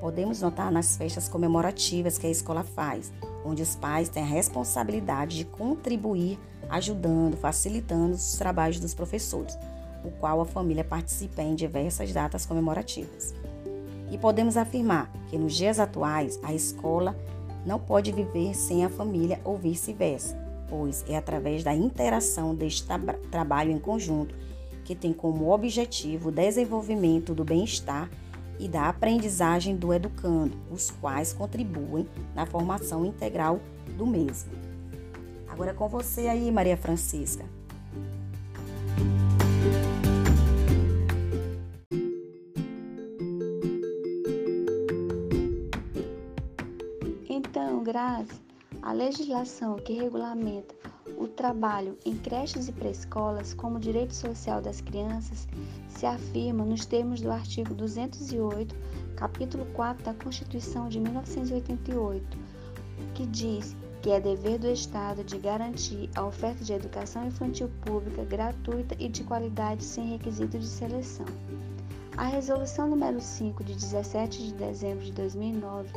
Podemos 0.00 0.40
notar 0.40 0.72
nas 0.72 0.96
festas 0.96 1.28
comemorativas 1.28 2.16
que 2.16 2.26
a 2.26 2.30
escola 2.30 2.64
faz, 2.64 3.12
onde 3.44 3.62
os 3.62 3.76
pais 3.76 4.08
têm 4.08 4.22
a 4.22 4.26
responsabilidade 4.26 5.36
de 5.36 5.44
contribuir 5.44 6.38
ajudando, 6.68 7.36
facilitando 7.36 8.14
os 8.14 8.34
trabalhos 8.34 8.80
dos 8.80 8.94
professores, 8.94 9.58
o 10.04 10.10
qual 10.10 10.40
a 10.40 10.46
família 10.46 10.84
participa 10.84 11.42
em 11.42 11.54
diversas 11.54 12.12
datas 12.12 12.46
comemorativas. 12.46 13.34
E 14.10 14.16
podemos 14.16 14.56
afirmar 14.56 15.10
que 15.28 15.36
nos 15.38 15.54
dias 15.54 15.78
atuais 15.78 16.38
a 16.42 16.54
escola 16.54 17.16
não 17.66 17.78
pode 17.78 18.12
viver 18.12 18.54
sem 18.54 18.84
a 18.84 18.88
família 18.88 19.40
ou 19.44 19.56
vice-versa, 19.56 20.36
pois 20.68 21.04
é 21.08 21.16
através 21.16 21.62
da 21.62 21.74
interação 21.74 22.54
deste 22.54 22.84
tra 22.84 22.98
trabalho 23.30 23.70
em 23.70 23.78
conjunto 23.78 24.34
que 24.84 24.94
tem 24.94 25.12
como 25.12 25.52
objetivo 25.52 26.30
o 26.30 26.32
desenvolvimento 26.32 27.34
do 27.34 27.44
bem-estar 27.44 28.08
e 28.58 28.66
da 28.66 28.88
aprendizagem 28.88 29.76
do 29.76 29.92
educando, 29.92 30.56
os 30.70 30.90
quais 30.90 31.32
contribuem 31.32 32.08
na 32.34 32.46
formação 32.46 33.04
integral 33.04 33.60
do 33.96 34.06
mesmo. 34.06 34.67
Agora 35.58 35.72
é 35.72 35.74
com 35.74 35.88
você 35.88 36.28
aí, 36.28 36.52
Maria 36.52 36.76
Francisca. 36.76 37.44
Então, 47.28 47.82
Grazi, 47.82 48.40
a 48.80 48.92
legislação 48.92 49.74
que 49.74 49.94
regulamenta 49.94 50.76
o 51.16 51.26
trabalho 51.26 51.98
em 52.06 52.16
creches 52.16 52.68
e 52.68 52.72
pré-escolas 52.72 53.52
como 53.52 53.80
direito 53.80 54.14
social 54.14 54.62
das 54.62 54.80
crianças 54.80 55.48
se 55.88 56.06
afirma 56.06 56.64
nos 56.64 56.86
termos 56.86 57.20
do 57.20 57.32
artigo 57.32 57.74
208, 57.74 58.76
capítulo 59.16 59.66
4 59.72 60.04
da 60.04 60.14
Constituição 60.14 60.88
de 60.88 61.00
1988, 61.00 62.38
que 63.12 63.26
diz 63.26 63.74
que 64.02 64.10
é 64.10 64.20
dever 64.20 64.58
do 64.58 64.70
Estado 64.70 65.24
de 65.24 65.38
garantir 65.38 66.08
a 66.14 66.24
oferta 66.24 66.64
de 66.64 66.72
educação 66.72 67.26
infantil 67.26 67.68
pública 67.84 68.24
gratuita 68.24 68.94
e 68.98 69.08
de 69.08 69.24
qualidade 69.24 69.82
sem 69.84 70.10
requisito 70.10 70.58
de 70.58 70.66
seleção. 70.66 71.26
A 72.16 72.24
Resolução 72.24 72.88
número 72.88 73.20
5 73.20 73.62
de 73.62 73.74
17 73.74 74.48
de 74.48 74.54
dezembro 74.54 75.04
de 75.04 75.12
2009, 75.12 75.88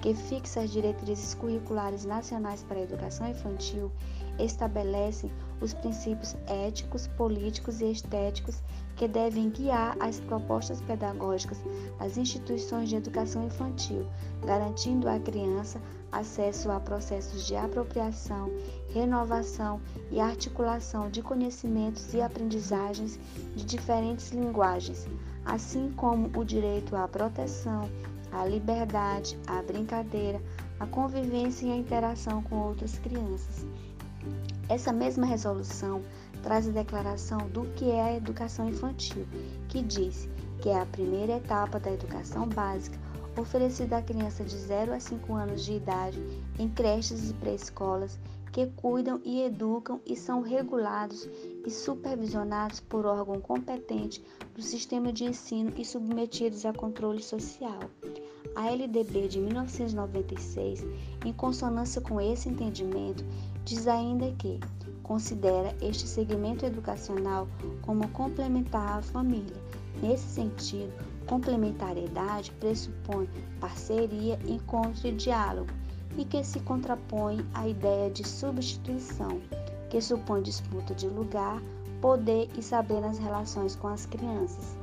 que 0.00 0.14
fixa 0.14 0.60
as 0.60 0.70
diretrizes 0.70 1.34
curriculares 1.34 2.04
nacionais 2.04 2.62
para 2.62 2.78
a 2.78 2.82
educação 2.82 3.28
infantil, 3.28 3.90
estabelece 4.38 5.30
os 5.60 5.72
princípios 5.72 6.36
éticos, 6.46 7.06
políticos 7.08 7.80
e 7.80 7.90
estéticos 7.90 8.62
que 8.96 9.08
devem 9.08 9.50
guiar 9.50 9.96
as 10.00 10.20
propostas 10.20 10.80
pedagógicas 10.82 11.58
das 11.98 12.16
instituições 12.16 12.88
de 12.88 12.96
educação 12.96 13.44
infantil, 13.44 14.06
garantindo 14.44 15.08
à 15.08 15.18
criança 15.18 15.80
acesso 16.18 16.70
a 16.70 16.80
processos 16.80 17.46
de 17.46 17.54
apropriação, 17.54 18.50
renovação 18.92 19.80
e 20.10 20.20
articulação 20.20 21.10
de 21.10 21.22
conhecimentos 21.22 22.14
e 22.14 22.20
aprendizagens 22.20 23.18
de 23.54 23.64
diferentes 23.64 24.30
linguagens, 24.30 25.06
assim 25.44 25.92
como 25.96 26.30
o 26.38 26.44
direito 26.44 26.96
à 26.96 27.06
proteção, 27.06 27.88
à 28.32 28.44
liberdade, 28.44 29.38
à 29.46 29.62
brincadeira, 29.62 30.40
à 30.80 30.86
convivência 30.86 31.66
e 31.66 31.72
à 31.72 31.76
interação 31.76 32.42
com 32.42 32.56
outras 32.56 32.98
crianças. 32.98 33.66
Essa 34.68 34.92
mesma 34.92 35.26
resolução 35.26 36.02
traz 36.42 36.68
a 36.68 36.72
declaração 36.72 37.48
do 37.50 37.62
que 37.74 37.90
é 37.90 38.02
a 38.02 38.16
educação 38.16 38.68
infantil, 38.68 39.26
que 39.68 39.82
diz 39.82 40.28
que 40.60 40.68
é 40.68 40.80
a 40.80 40.86
primeira 40.86 41.36
etapa 41.36 41.78
da 41.78 41.92
educação 41.92 42.48
básica 42.48 43.05
oferecida 43.36 43.98
à 43.98 44.02
criança 44.02 44.44
de 44.44 44.56
0 44.56 44.92
a 44.92 45.00
5 45.00 45.34
anos 45.34 45.64
de 45.64 45.74
idade 45.74 46.22
em 46.58 46.68
creches 46.68 47.30
e 47.30 47.34
pré-escolas 47.34 48.18
que 48.56 48.66
cuidam 48.68 49.20
e 49.22 49.42
educam 49.42 50.00
e 50.06 50.16
são 50.16 50.40
regulados 50.40 51.28
e 51.66 51.70
supervisionados 51.70 52.80
por 52.80 53.04
órgão 53.04 53.38
competente 53.38 54.24
do 54.54 54.62
sistema 54.62 55.12
de 55.12 55.24
ensino 55.24 55.72
e 55.76 55.84
submetidos 55.84 56.64
a 56.64 56.72
controle 56.72 57.22
social. 57.22 57.80
A 58.54 58.70
LDB 58.70 59.28
de 59.28 59.40
1996, 59.40 60.86
em 61.26 61.32
consonância 61.34 62.00
com 62.00 62.18
esse 62.18 62.48
entendimento, 62.48 63.22
diz 63.62 63.86
ainda 63.86 64.32
que 64.38 64.58
considera 65.02 65.76
este 65.82 66.08
segmento 66.08 66.64
educacional 66.64 67.46
como 67.82 68.08
complementar 68.08 69.00
à 69.00 69.02
família. 69.02 69.56
Nesse 70.02 70.26
sentido, 70.28 70.92
complementariedade 71.26 72.52
pressupõe 72.52 73.28
parceria, 73.60 74.38
encontro 74.46 75.08
e 75.08 75.12
diálogo, 75.12 75.70
e 76.16 76.24
que 76.24 76.42
se 76.42 76.60
contrapõe 76.60 77.44
à 77.52 77.68
ideia 77.68 78.10
de 78.10 78.26
substituição, 78.26 79.40
que 79.90 80.00
supõe 80.00 80.42
disputa 80.42 80.94
de 80.94 81.08
lugar, 81.08 81.60
poder 82.00 82.48
e 82.56 82.62
saber 82.62 83.00
nas 83.00 83.18
relações 83.18 83.76
com 83.76 83.88
as 83.88 84.06
crianças. 84.06 84.76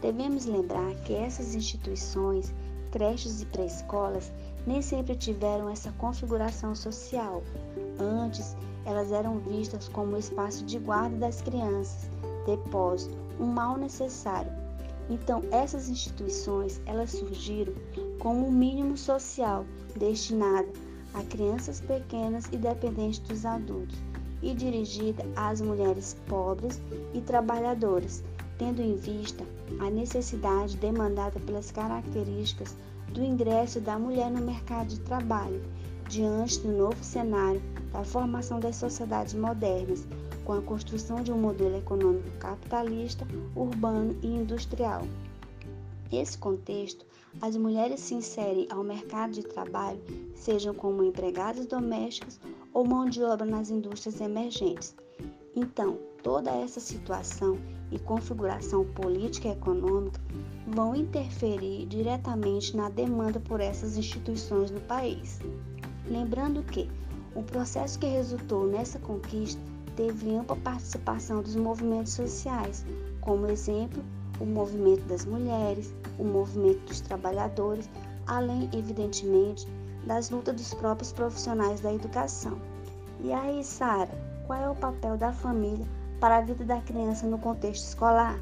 Devemos 0.00 0.46
lembrar 0.46 0.94
que 1.04 1.12
essas 1.12 1.54
instituições, 1.54 2.54
creches 2.90 3.42
e 3.42 3.46
pré-escolas, 3.46 4.32
nem 4.66 4.80
sempre 4.80 5.14
tiveram 5.16 5.68
essa 5.68 5.92
configuração 5.92 6.74
social. 6.74 7.42
Antes, 7.98 8.56
elas 8.84 9.12
eram 9.12 9.38
vistas 9.38 9.88
como 9.88 10.16
espaço 10.16 10.64
de 10.64 10.78
guarda 10.78 11.16
das 11.16 11.42
crianças, 11.42 12.08
depósito, 12.46 13.16
um 13.40 13.46
mal 13.46 13.76
necessário. 13.76 14.67
Então, 15.10 15.42
essas 15.50 15.88
instituições, 15.88 16.80
elas 16.84 17.10
surgiram 17.10 17.72
como 18.18 18.46
um 18.46 18.52
mínimo 18.52 18.96
social 18.96 19.64
destinado 19.96 20.68
a 21.14 21.22
crianças 21.22 21.80
pequenas 21.80 22.46
e 22.52 22.56
dependentes 22.56 23.20
dos 23.20 23.46
adultos 23.46 23.98
e 24.42 24.54
dirigida 24.54 25.24
às 25.34 25.60
mulheres 25.60 26.16
pobres 26.28 26.80
e 27.14 27.20
trabalhadoras, 27.20 28.22
tendo 28.58 28.82
em 28.82 28.96
vista 28.96 29.44
a 29.80 29.90
necessidade 29.90 30.76
demandada 30.76 31.40
pelas 31.40 31.70
características 31.70 32.76
do 33.12 33.22
ingresso 33.22 33.80
da 33.80 33.98
mulher 33.98 34.30
no 34.30 34.44
mercado 34.44 34.88
de 34.88 35.00
trabalho, 35.00 35.62
diante 36.08 36.60
do 36.60 36.68
novo 36.68 37.02
cenário 37.02 37.60
da 37.92 38.04
formação 38.04 38.60
das 38.60 38.76
sociedades 38.76 39.34
modernas, 39.34 40.06
com 40.48 40.54
a 40.54 40.62
construção 40.62 41.22
de 41.22 41.30
um 41.30 41.36
modelo 41.36 41.76
econômico 41.76 42.30
capitalista, 42.38 43.28
urbano 43.54 44.18
e 44.22 44.28
industrial. 44.28 45.02
Nesse 46.10 46.38
contexto, 46.38 47.04
as 47.38 47.54
mulheres 47.54 48.00
se 48.00 48.14
inserem 48.14 48.66
ao 48.70 48.82
mercado 48.82 49.32
de 49.32 49.42
trabalho, 49.42 50.00
sejam 50.34 50.72
como 50.72 51.04
empregadas 51.04 51.66
domésticas 51.66 52.40
ou 52.72 52.86
mão 52.86 53.04
de 53.04 53.22
obra 53.22 53.44
nas 53.44 53.68
indústrias 53.68 54.22
emergentes. 54.22 54.96
Então, 55.54 55.98
toda 56.22 56.50
essa 56.50 56.80
situação 56.80 57.58
e 57.92 57.98
configuração 57.98 58.86
política 58.86 59.48
e 59.48 59.52
econômica 59.52 60.18
vão 60.66 60.96
interferir 60.96 61.84
diretamente 61.84 62.74
na 62.74 62.88
demanda 62.88 63.38
por 63.38 63.60
essas 63.60 63.98
instituições 63.98 64.70
no 64.70 64.80
país. 64.80 65.40
Lembrando 66.06 66.62
que 66.62 66.88
o 67.34 67.42
processo 67.42 67.98
que 67.98 68.06
resultou 68.06 68.66
nessa 68.66 68.98
conquista 68.98 69.67
teve 69.98 70.36
ampla 70.36 70.54
participação 70.54 71.42
dos 71.42 71.56
movimentos 71.56 72.12
sociais, 72.12 72.86
como 73.20 73.48
exemplo, 73.48 74.00
o 74.38 74.46
movimento 74.46 75.04
das 75.06 75.24
mulheres, 75.24 75.92
o 76.16 76.22
movimento 76.24 76.78
dos 76.86 77.00
trabalhadores, 77.00 77.90
além, 78.28 78.70
evidentemente, 78.72 79.66
das 80.06 80.30
lutas 80.30 80.54
dos 80.54 80.72
próprios 80.72 81.10
profissionais 81.10 81.80
da 81.80 81.92
educação. 81.92 82.56
E 83.24 83.32
aí, 83.32 83.64
Sara, 83.64 84.12
qual 84.46 84.62
é 84.62 84.70
o 84.70 84.76
papel 84.76 85.16
da 85.16 85.32
família 85.32 85.84
para 86.20 86.36
a 86.36 86.42
vida 86.42 86.64
da 86.64 86.80
criança 86.80 87.26
no 87.26 87.36
contexto 87.36 87.88
escolar? 87.88 88.38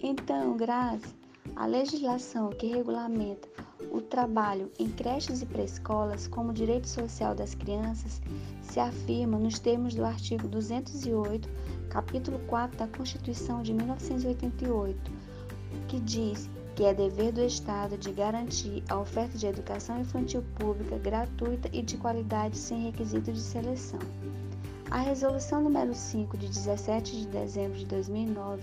Então, 0.00 0.56
Grazi, 0.56 1.17
a 1.58 1.66
legislação 1.66 2.50
que 2.50 2.68
regulamenta 2.68 3.48
o 3.90 4.00
trabalho 4.00 4.70
em 4.78 4.88
creches 4.88 5.42
e 5.42 5.46
pré-escolas 5.46 6.28
como 6.28 6.52
direito 6.52 6.86
social 6.86 7.34
das 7.34 7.52
crianças 7.52 8.22
se 8.62 8.78
afirma 8.78 9.36
nos 9.40 9.58
termos 9.58 9.92
do 9.92 10.04
artigo 10.04 10.46
208, 10.46 11.48
capítulo 11.90 12.38
4 12.46 12.78
da 12.78 12.86
Constituição 12.86 13.60
de 13.60 13.74
1988, 13.74 15.10
que 15.88 15.98
diz 15.98 16.48
que 16.76 16.84
é 16.84 16.94
dever 16.94 17.32
do 17.32 17.42
Estado 17.44 17.98
de 17.98 18.12
garantir 18.12 18.84
a 18.88 19.00
oferta 19.00 19.36
de 19.36 19.48
educação 19.48 20.00
infantil 20.00 20.44
pública 20.60 20.96
gratuita 20.96 21.68
e 21.72 21.82
de 21.82 21.96
qualidade 21.96 22.56
sem 22.56 22.84
requisito 22.84 23.32
de 23.32 23.40
seleção. 23.40 23.98
A 24.92 25.00
Resolução 25.00 25.64
número 25.64 25.92
5 25.92 26.36
de 26.38 26.46
17 26.46 27.22
de 27.22 27.26
dezembro 27.26 27.76
de 27.76 27.84
2009, 27.84 28.62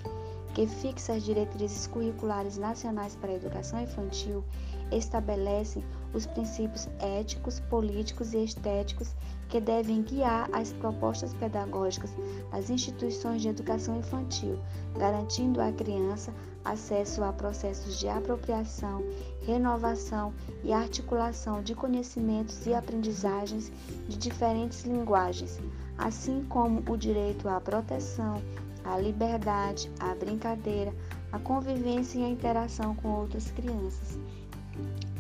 que 0.56 0.65
fixa 0.65 1.12
as 1.12 1.24
diretrizes 1.24 1.86
curriculares 1.86 2.58
nacionais 2.58 3.13
para 3.18 3.30
a 3.30 3.36
educação 3.36 3.78
infantil, 3.82 4.41
estabelece 4.89 5.84
os 6.13 6.26
princípios 6.26 6.88
éticos, 7.00 7.60
políticos 7.60 8.34
e 8.34 8.46
estéticos 8.46 9.13
que 9.50 9.60
devem 9.60 10.02
guiar 10.02 10.50
as 10.54 10.72
propostas 10.72 11.34
pedagógicas 11.34 12.15
das 12.52 12.70
instituições 12.70 13.41
de 13.41 13.50
educação 13.50 13.98
infantil, 13.98 14.58
garantindo 14.98 15.60
à 15.60 15.74
criança 15.74 16.34
acesso 16.63 17.22
a 17.22 17.34
processos 17.34 18.00
de 18.00 18.08
apropriação, 18.08 19.04
renovação 19.46 20.34
e 20.63 20.72
articulação 20.72 21.62
de 21.62 21.76
conhecimentos 21.76 22.65
e 22.65 22.74
aprendizagens 22.74 23.70
de 24.08 24.18
diferentes 24.18 24.86
linguagens, 24.86 25.60
assim 25.98 26.46
como 26.48 26.82
o 26.89 26.98
direito 26.98 27.50
à 27.50 27.60
proteção, 27.60 28.41
à 28.86 28.98
liberdade, 28.98 29.91
à 30.00 30.13
brincadeira, 30.15 30.93
à 31.32 31.39
convivência 31.39 32.19
e 32.19 32.24
à 32.24 32.30
interação 32.30 32.95
com 32.95 33.10
outras 33.10 33.52
crianças. 33.52 34.17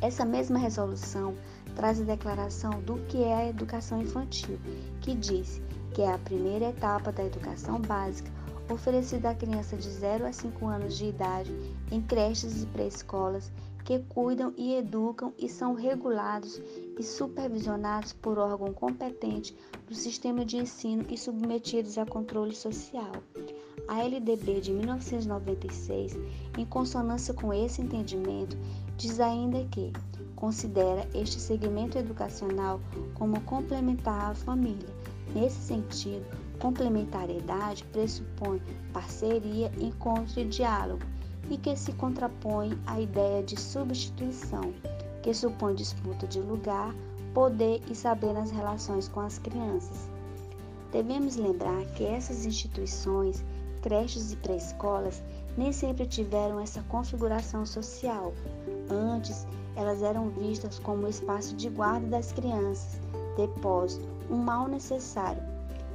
Essa 0.01 0.25
mesma 0.25 0.59
resolução 0.59 1.33
traz 1.75 1.99
a 1.99 2.03
declaração 2.03 2.81
do 2.81 2.97
que 3.07 3.23
é 3.23 3.33
a 3.33 3.49
educação 3.49 4.01
infantil, 4.01 4.59
que 5.01 5.15
diz 5.15 5.61
que 5.93 6.01
é 6.01 6.13
a 6.13 6.17
primeira 6.17 6.69
etapa 6.69 7.11
da 7.11 7.23
educação 7.23 7.79
básica 7.81 8.29
oferecida 8.69 9.29
à 9.29 9.35
criança 9.35 9.77
de 9.77 9.89
0 9.89 10.25
a 10.25 10.33
5 10.33 10.67
anos 10.67 10.97
de 10.97 11.05
idade 11.05 11.53
em 11.91 12.01
creches 12.01 12.63
e 12.63 12.65
pré-escolas 12.67 13.51
que 13.85 13.99
cuidam 13.99 14.51
e 14.57 14.73
educam 14.73 15.31
e 15.37 15.47
são 15.47 15.75
regulados 15.75 16.59
e 16.97 17.03
supervisionados 17.03 18.13
por 18.13 18.39
órgão 18.39 18.73
competente 18.73 19.55
do 19.87 19.93
sistema 19.93 20.43
de 20.43 20.57
ensino 20.57 21.05
e 21.07 21.15
submetidos 21.15 21.99
a 21.99 22.05
controle 22.05 22.55
social. 22.55 23.11
A 23.87 24.01
LDB 24.01 24.59
de 24.59 24.71
1996, 24.73 26.17
em 26.57 26.65
consonância 26.65 27.31
com 27.35 27.53
esse 27.53 27.79
entendimento, 27.79 28.57
diz 28.97 29.19
ainda 29.19 29.63
que 29.65 29.93
considera 30.35 31.07
este 31.13 31.39
segmento 31.39 31.95
educacional 31.95 32.81
como 33.13 33.39
complementar 33.41 34.31
à 34.31 34.33
família. 34.33 34.89
Nesse 35.35 35.61
sentido, 35.61 36.25
complementariedade 36.59 37.83
pressupõe 37.85 38.59
parceria, 38.91 39.71
encontro 39.79 40.39
e 40.39 40.45
diálogo, 40.45 41.03
e 41.49 41.57
que 41.57 41.75
se 41.75 41.93
contrapõe 41.93 42.77
à 42.85 42.99
ideia 42.99 43.43
de 43.43 43.59
substituição, 43.59 44.73
que 45.21 45.33
supõe 45.33 45.75
disputa 45.75 46.27
de 46.27 46.39
lugar, 46.39 46.93
poder 47.33 47.81
e 47.89 47.95
saber 47.95 48.33
nas 48.33 48.51
relações 48.51 49.07
com 49.07 49.19
as 49.19 49.37
crianças. 49.37 50.09
Devemos 50.91 51.35
lembrar 51.35 51.85
que 51.95 52.05
essas 52.05 52.45
instituições, 52.45 53.43
creches 53.81 54.31
e 54.31 54.37
pré-escolas, 54.37 55.21
nem 55.57 55.71
sempre 55.71 56.05
tiveram 56.05 56.59
essa 56.59 56.81
configuração 56.83 57.65
social. 57.65 58.33
Antes, 58.89 59.45
elas 59.75 60.01
eram 60.01 60.29
vistas 60.29 60.79
como 60.79 61.07
espaço 61.07 61.55
de 61.55 61.69
guarda 61.69 62.07
das 62.07 62.31
crianças, 62.31 62.99
depósito, 63.35 64.07
um 64.29 64.37
mal 64.37 64.67
necessário. 64.67 65.43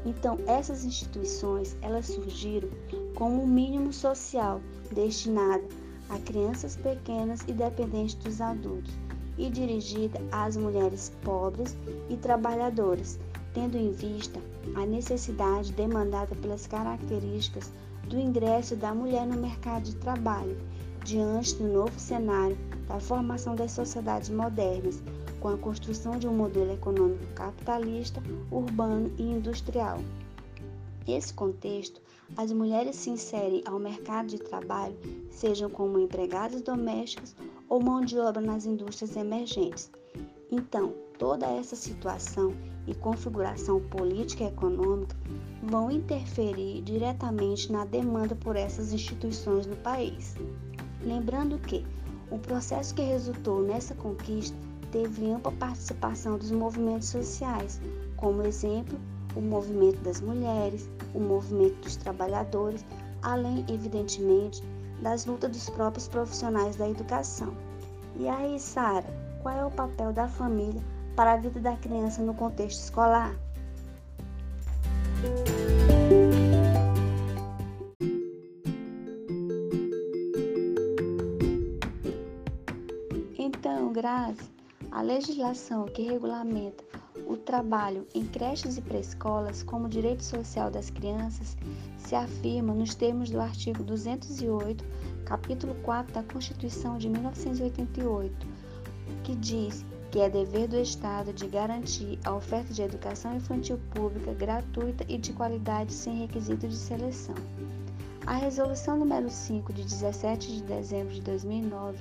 Então, 0.05 0.39
essas 0.47 0.85
instituições, 0.85 1.77
elas 1.83 2.07
surgiram 2.07 2.69
como 3.15 3.43
um 3.43 3.47
mínimo 3.47 3.93
social 3.93 4.61
destinado 4.93 5.65
a 6.09 6.19
crianças 6.19 6.77
pequenas 6.77 7.41
e 7.47 7.53
dependentes 7.53 8.15
dos 8.17 8.41
adultos 8.41 8.93
e 9.39 9.49
dirigida 9.49 10.21
às 10.33 10.57
mulheres 10.57 11.13
pobres 11.23 11.77
e 12.09 12.17
trabalhadoras, 12.17 13.19
tendo 13.55 13.77
em 13.77 13.93
vista 13.93 14.41
a 14.75 14.85
necessidade 14.85 15.73
demandada 15.73 16.35
pelas 16.37 16.67
características 16.67 17.73
do 18.09 18.19
ingresso 18.19 18.77
da 18.77 18.95
mulher 18.95 19.27
no 19.27 19.37
mercado 19.37 19.85
de 19.85 19.97
trabalho, 19.97 20.59
diante 21.05 21.55
do 21.55 21.65
novo 21.65 21.99
cenário 21.99 22.59
da 22.87 23.01
formação 23.01 23.55
das 23.55 23.73
sociedades 23.73 24.29
modernas, 24.29 25.03
com 25.41 25.49
a 25.49 25.57
construção 25.57 26.19
de 26.19 26.29
um 26.29 26.35
modelo 26.35 26.73
econômico 26.73 27.25
capitalista, 27.35 28.23
urbano 28.51 29.11
e 29.17 29.23
industrial. 29.23 30.01
Nesse 31.07 31.33
contexto, 31.33 32.03
as 32.37 32.53
mulheres 32.53 32.97
se 32.97 33.11
inserem 33.11 33.63
ao 33.67 33.79
mercado 33.79 34.29
de 34.29 34.39
trabalho, 34.39 34.97
sejam 35.31 35.69
como 35.69 35.99
empregadas 35.99 36.63
domésticas 36.63 37.35
ou 37.69 37.83
mão 37.83 38.01
de 38.01 38.19
obra 38.19 38.41
nas 38.41 38.67
indústrias 38.67 39.17
emergentes. 39.17 39.91
Então, 40.51 40.95
toda 41.19 41.47
essa 41.47 41.77
situação 41.77 42.55
e 42.87 42.95
configuração 42.95 43.81
política 43.81 44.45
e 44.45 44.49
econômica 44.49 45.17
vão 45.63 45.91
interferir 45.91 46.83
diretamente 46.83 47.71
na 47.71 47.85
demanda 47.85 48.35
por 48.35 48.57
essas 48.57 48.93
instituições 48.93 49.67
no 49.67 49.77
país. 49.77 50.35
Lembrando 51.03 51.59
que 51.59 51.85
o 52.31 52.39
processo 52.39 52.95
que 52.95 53.03
resultou 53.03 53.63
nessa 53.63 53.95
conquista 53.95 54.57
teve 54.91 55.31
ampla 55.31 55.53
participação 55.53 56.39
dos 56.39 56.51
movimentos 56.51 57.09
sociais, 57.09 57.81
como 58.17 58.43
exemplo, 58.43 58.99
o 59.35 59.41
movimento 59.41 60.01
das 60.01 60.21
mulheres, 60.21 60.89
o 61.15 61.21
movimento 61.21 61.77
dos 61.83 61.97
trabalhadores, 61.97 62.85
além, 63.23 63.65
evidentemente, 63.69 64.63
das 65.03 65.25
lutas 65.25 65.51
dos 65.51 65.71
próprios 65.71 66.09
profissionais 66.09 66.77
da 66.77 66.89
educação. 66.89 67.55
E 68.17 68.29
aí, 68.29 68.59
Sara, 68.59 69.07
qual 69.43 69.57
é 69.57 69.65
o 69.65 69.71
papel 69.71 70.13
da 70.13 70.29
família 70.29 70.83
para 71.17 71.33
a 71.33 71.37
vida 71.37 71.61
da 71.61 71.77
criança 71.77 72.23
no 72.23 72.35
contexto 72.35 72.81
escolar? 72.81 73.35
Então, 83.39 83.93
Grazi, 83.93 84.51
a 84.91 85.03
legislação 85.03 85.87
que 85.87 86.03
regulamenta 86.03 87.00
o 87.31 87.37
trabalho 87.37 88.09
em 88.13 88.27
creches 88.27 88.77
e 88.77 88.83
pré-escolas 88.83 89.63
como 89.63 89.89
direito 89.89 90.25
social 90.25 90.69
das 90.69 90.91
crianças 90.91 91.57
se 91.97 92.17
afirma 92.17 92.75
nos 92.75 92.97
termos 92.97 93.31
do 93.31 93.41
artigo 93.41 93.85
208, 93.85 94.85
capítulo 95.25 95.77
4 95.83 96.13
da 96.13 96.25
Constituição 96.25 96.99
de 96.99 97.09
1988, 97.09 98.35
que 99.23 99.37
diz 99.37 99.85
que 100.11 100.19
é 100.19 100.29
dever 100.29 100.67
do 100.67 100.77
Estado 100.77 101.33
de 101.33 101.47
garantir 101.47 102.19
a 102.25 102.35
oferta 102.35 102.75
de 102.75 102.83
educação 102.83 103.37
infantil 103.37 103.79
pública 103.95 104.35
gratuita 104.35 105.05
e 105.09 105.17
de 105.17 105.33
qualidade 105.33 105.93
sem 105.93 106.19
requisito 106.19 106.67
de 106.67 106.77
seleção. 106.77 107.37
A 108.27 108.35
Resolução 108.35 108.99
número 108.99 109.31
5 109.31 109.73
de 109.73 109.85
17 109.85 110.53
de 110.53 110.63
dezembro 110.65 111.15
de 111.15 111.21
2009, 111.21 111.97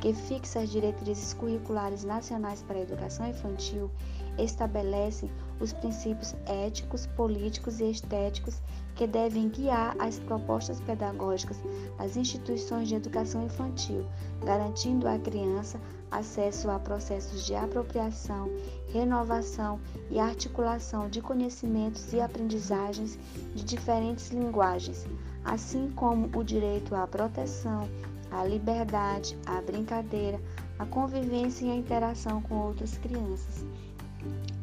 que 0.00 0.14
fixa 0.14 0.60
as 0.60 0.70
diretrizes 0.70 1.34
curriculares 1.34 2.04
nacionais 2.04 2.62
para 2.62 2.78
a 2.78 2.82
educação 2.82 3.28
infantil, 3.28 3.90
estabelecem 4.38 5.30
os 5.60 5.72
princípios 5.72 6.34
éticos, 6.46 7.06
políticos 7.06 7.80
e 7.80 7.90
estéticos 7.90 8.60
que 8.94 9.06
devem 9.06 9.48
guiar 9.48 9.94
as 9.98 10.18
propostas 10.18 10.80
pedagógicas 10.80 11.56
das 11.96 12.16
instituições 12.16 12.88
de 12.88 12.94
educação 12.94 13.44
infantil, 13.44 14.04
garantindo 14.44 15.06
à 15.08 15.18
criança 15.18 15.80
acesso 16.10 16.70
a 16.70 16.78
processos 16.78 17.44
de 17.44 17.54
apropriação, 17.54 18.50
renovação 18.92 19.78
e 20.10 20.18
articulação 20.18 21.08
de 21.08 21.20
conhecimentos 21.20 22.12
e 22.12 22.20
aprendizagens 22.20 23.18
de 23.54 23.62
diferentes 23.62 24.30
linguagens, 24.30 25.06
assim 25.44 25.90
como 25.94 26.30
o 26.36 26.42
direito 26.42 26.94
à 26.94 27.06
proteção, 27.06 27.88
à 28.30 28.44
liberdade, 28.44 29.36
à 29.46 29.60
brincadeira, 29.60 30.40
à 30.78 30.86
convivência 30.86 31.66
e 31.66 31.70
à 31.70 31.74
interação 31.74 32.40
com 32.42 32.54
outras 32.56 32.96
crianças. 32.98 33.64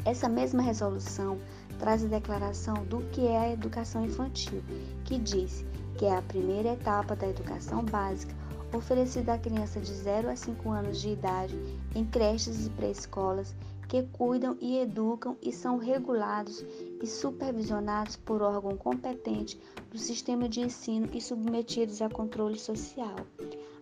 Essa 0.05 0.29
mesma 0.29 0.61
resolução 0.61 1.39
traz 1.79 2.03
a 2.03 2.07
declaração 2.07 2.85
do 2.85 3.01
que 3.09 3.25
é 3.25 3.37
a 3.37 3.51
educação 3.51 4.05
infantil, 4.05 4.63
que 5.03 5.17
diz 5.17 5.65
que 5.97 6.05
é 6.05 6.15
a 6.15 6.21
primeira 6.21 6.73
etapa 6.73 7.15
da 7.15 7.27
educação 7.27 7.83
básica 7.83 8.33
oferecida 8.71 9.33
à 9.33 9.37
criança 9.37 9.79
de 9.79 9.91
0 9.91 10.29
a 10.29 10.35
5 10.35 10.69
anos 10.69 11.01
de 11.01 11.09
idade 11.09 11.57
em 11.95 12.05
creches 12.05 12.67
e 12.67 12.69
pré-escolas 12.69 13.55
que 13.87 14.03
cuidam 14.03 14.57
e 14.59 14.77
educam 14.79 15.37
e 15.41 15.51
são 15.51 15.77
regulados 15.77 16.65
e 17.01 17.07
supervisionados 17.07 18.15
por 18.15 18.41
órgão 18.41 18.75
competente 18.75 19.59
do 19.91 19.97
sistema 19.97 20.49
de 20.49 20.61
ensino 20.61 21.07
e 21.13 21.21
submetidos 21.21 22.01
a 22.01 22.09
controle 22.09 22.57
social. 22.57 23.15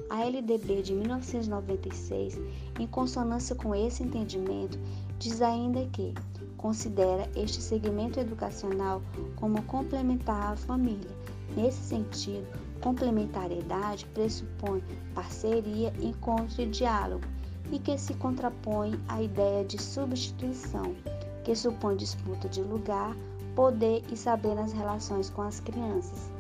A 0.10 0.26
LDB 0.26 0.82
de 0.82 0.94
1996, 0.94 2.38
em 2.80 2.86
consonância 2.86 3.56
com 3.56 3.74
esse 3.74 4.04
entendimento, 4.04 4.78
diz 5.20 5.42
ainda 5.42 5.86
que 5.88 6.14
considera 6.58 7.30
este 7.36 7.62
segmento 7.62 8.20
educacional 8.20 9.02
como 9.36 9.62
complementar 9.64 10.54
à 10.54 10.56
família. 10.56 11.12
Nesse 11.56 11.82
sentido, 11.82 12.48
complementariedade 12.82 14.06
pressupõe 14.08 14.84
parceria, 15.14 15.94
encontro 16.02 16.62
e 16.62 16.66
diálogo, 16.66 17.26
e 17.72 17.80
que 17.80 17.98
se 17.98 18.14
contrapõe 18.16 19.00
à 19.08 19.22
ideia 19.22 19.64
de 19.64 19.82
substituição, 19.82 20.96
que 21.44 21.56
supõe 21.56 21.96
disputa 21.96 22.48
de 22.48 22.62
lugar, 22.62 23.16
poder 23.56 24.04
e 24.12 24.18
saber 24.18 24.56
nas 24.56 24.74
relações 24.74 25.30
com 25.30 25.42
as 25.42 25.60
crianças. 25.60 26.32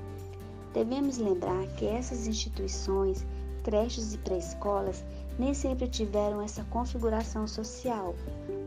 Devemos 0.74 1.18
lembrar 1.18 1.68
que 1.76 1.86
essas 1.86 2.28
instituições, 2.28 3.26
creches 3.64 4.14
e 4.14 4.18
pré-escolas, 4.18 5.04
nem 5.38 5.54
sempre 5.54 5.88
tiveram 5.88 6.42
essa 6.42 6.64
configuração 6.66 7.48
social. 7.48 8.16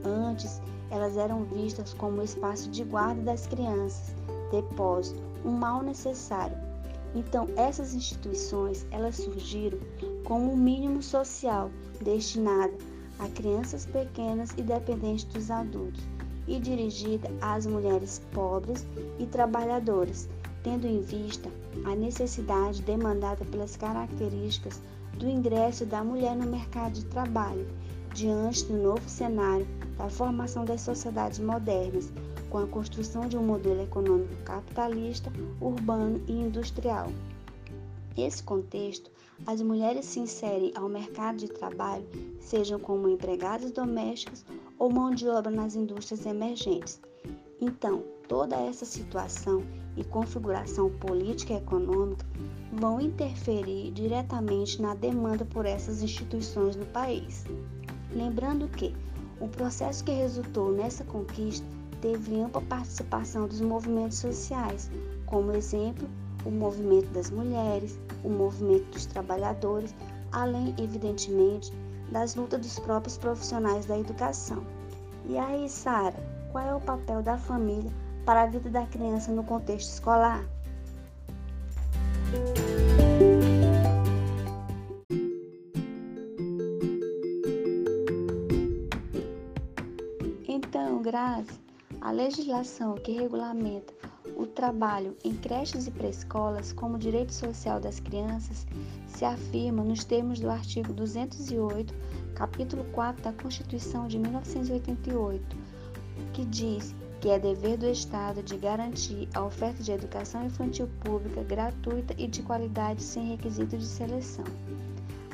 Antes, 0.06 0.62
elas 0.88 1.16
eram 1.16 1.42
vistas 1.44 1.92
como 1.92 2.22
espaço 2.22 2.70
de 2.70 2.84
guarda 2.84 3.20
das 3.22 3.46
crianças, 3.48 4.14
depósito, 4.52 5.20
um 5.44 5.50
mal 5.50 5.82
necessário. 5.82 6.56
Então, 7.12 7.48
essas 7.56 7.92
instituições, 7.92 8.86
elas 8.92 9.16
surgiram 9.16 9.78
como 10.24 10.52
um 10.52 10.56
mínimo 10.56 11.02
social 11.02 11.70
destinado 12.00 12.74
a 13.18 13.28
crianças 13.28 13.84
pequenas 13.86 14.50
e 14.56 14.62
dependentes 14.62 15.24
dos 15.24 15.50
adultos 15.50 16.04
e 16.46 16.60
dirigida 16.60 17.28
às 17.40 17.66
mulheres 17.66 18.20
pobres 18.32 18.86
e 19.18 19.26
trabalhadoras, 19.26 20.28
tendo 20.62 20.86
em 20.86 21.00
vista 21.00 21.50
a 21.84 21.96
necessidade 21.96 22.82
demandada 22.82 23.44
pelas 23.46 23.76
características 23.76 24.80
do 25.18 25.28
ingresso 25.28 25.84
da 25.84 26.04
mulher 26.04 26.36
no 26.36 26.46
mercado 26.46 26.92
de 26.92 27.04
trabalho, 27.06 27.66
diante 28.16 28.64
do 28.64 28.72
novo 28.78 29.06
cenário 29.10 29.66
da 29.98 30.08
formação 30.08 30.64
das 30.64 30.80
sociedades 30.80 31.38
modernas, 31.38 32.10
com 32.48 32.56
a 32.56 32.66
construção 32.66 33.28
de 33.28 33.36
um 33.36 33.42
modelo 33.42 33.82
econômico 33.82 34.34
capitalista, 34.42 35.30
urbano 35.60 36.22
e 36.26 36.32
industrial. 36.32 37.12
Nesse 38.16 38.42
contexto, 38.42 39.10
as 39.46 39.60
mulheres 39.60 40.06
se 40.06 40.18
inserem 40.18 40.72
ao 40.74 40.88
mercado 40.88 41.36
de 41.36 41.48
trabalho, 41.48 42.06
sejam 42.40 42.80
como 42.80 43.06
empregadas 43.06 43.70
domésticas 43.70 44.46
ou 44.78 44.90
mão 44.90 45.10
de 45.10 45.28
obra 45.28 45.50
nas 45.50 45.76
indústrias 45.76 46.24
emergentes. 46.24 46.98
Então, 47.60 48.02
toda 48.26 48.56
essa 48.56 48.86
situação 48.86 49.62
e 49.94 50.02
configuração 50.02 50.90
política 50.90 51.52
e 51.52 51.56
econômica 51.56 52.24
vão 52.72 52.98
interferir 52.98 53.90
diretamente 53.92 54.80
na 54.80 54.94
demanda 54.94 55.44
por 55.44 55.66
essas 55.66 56.02
instituições 56.02 56.76
no 56.76 56.86
país. 56.86 57.44
Lembrando 58.16 58.66
que 58.68 58.96
o 59.40 59.46
processo 59.46 60.02
que 60.02 60.10
resultou 60.10 60.72
nessa 60.72 61.04
conquista 61.04 61.66
teve 62.00 62.40
ampla 62.40 62.62
participação 62.62 63.46
dos 63.46 63.60
movimentos 63.60 64.16
sociais, 64.16 64.90
como 65.26 65.52
exemplo, 65.52 66.08
o 66.46 66.50
movimento 66.50 67.08
das 67.10 67.30
mulheres, 67.30 67.98
o 68.24 68.30
movimento 68.30 68.86
dos 68.92 69.04
trabalhadores, 69.04 69.94
além, 70.32 70.74
evidentemente, 70.78 71.70
das 72.10 72.34
lutas 72.34 72.60
dos 72.60 72.78
próprios 72.78 73.18
profissionais 73.18 73.84
da 73.84 73.98
educação. 73.98 74.64
E 75.28 75.36
aí, 75.36 75.68
Sara, 75.68 76.16
qual 76.52 76.66
é 76.66 76.74
o 76.74 76.80
papel 76.80 77.22
da 77.22 77.36
família 77.36 77.92
para 78.24 78.44
a 78.44 78.46
vida 78.46 78.70
da 78.70 78.86
criança 78.86 79.30
no 79.30 79.44
contexto 79.44 79.92
escolar? 79.92 80.42
Grazi, 91.06 91.60
a 92.00 92.10
legislação 92.10 92.96
que 92.96 93.12
regulamenta 93.12 93.94
o 94.36 94.44
trabalho 94.44 95.16
em 95.22 95.36
creches 95.36 95.86
e 95.86 95.90
pré-escolas 95.92 96.72
como 96.72 96.98
direito 96.98 97.32
social 97.32 97.78
das 97.78 98.00
crianças 98.00 98.66
se 99.06 99.24
afirma 99.24 99.84
nos 99.84 100.02
termos 100.04 100.40
do 100.40 100.50
artigo 100.50 100.92
208, 100.92 101.94
capítulo 102.34 102.84
4 102.90 103.22
da 103.22 103.32
Constituição 103.32 104.08
de 104.08 104.18
1988, 104.18 105.56
que 106.32 106.44
diz 106.44 106.92
que 107.20 107.28
é 107.28 107.38
dever 107.38 107.78
do 107.78 107.88
Estado 107.88 108.42
de 108.42 108.56
garantir 108.56 109.28
a 109.32 109.44
oferta 109.44 109.84
de 109.84 109.92
educação 109.92 110.44
infantil 110.44 110.88
pública 111.04 111.44
gratuita 111.44 112.16
e 112.18 112.26
de 112.26 112.42
qualidade 112.42 113.00
sem 113.00 113.28
requisito 113.28 113.78
de 113.78 113.86
seleção. 113.86 114.44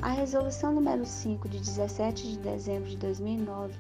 A 0.03 0.11
Resolução 0.11 0.75
número 0.75 1.07
5 1.07 1.49
de 1.49 1.59
17 1.59 2.33
de 2.33 2.39
dezembro 2.41 2.91
de 2.91 2.97
2009, 2.99 3.75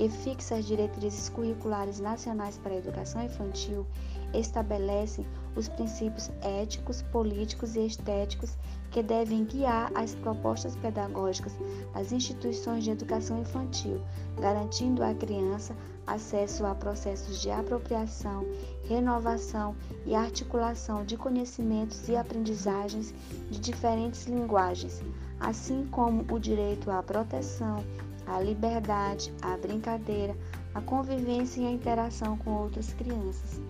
que 0.00 0.08
fixa 0.08 0.54
as 0.54 0.64
diretrizes 0.64 1.28
curriculares 1.28 2.00
nacionais 2.00 2.56
para 2.56 2.72
a 2.72 2.78
educação 2.78 3.22
infantil, 3.22 3.86
estabelecem 4.32 5.26
os 5.54 5.68
princípios 5.68 6.30
éticos, 6.40 7.02
políticos 7.02 7.76
e 7.76 7.84
estéticos 7.84 8.56
que 8.90 9.02
devem 9.02 9.44
guiar 9.44 9.92
as 9.94 10.14
propostas 10.14 10.74
pedagógicas 10.74 11.54
das 11.92 12.12
instituições 12.12 12.82
de 12.82 12.92
educação 12.92 13.42
infantil, 13.42 14.00
garantindo 14.40 15.04
à 15.04 15.12
criança 15.12 15.76
acesso 16.06 16.64
a 16.64 16.74
processos 16.74 17.38
de 17.42 17.50
apropriação, 17.50 18.46
renovação 18.88 19.76
e 20.06 20.14
articulação 20.14 21.04
de 21.04 21.18
conhecimentos 21.18 22.08
e 22.08 22.16
aprendizagens 22.16 23.12
de 23.50 23.60
diferentes 23.60 24.24
linguagens, 24.24 25.02
assim 25.38 25.86
como 25.90 26.24
o 26.32 26.38
direito 26.38 26.90
à 26.90 27.02
proteção, 27.02 27.84
à 28.30 28.40
liberdade, 28.40 29.32
à 29.42 29.56
brincadeira, 29.56 30.36
a 30.74 30.80
convivência 30.80 31.60
e 31.60 31.66
a 31.66 31.70
interação 31.70 32.36
com 32.38 32.50
outras 32.50 32.92
crianças. 32.92 33.60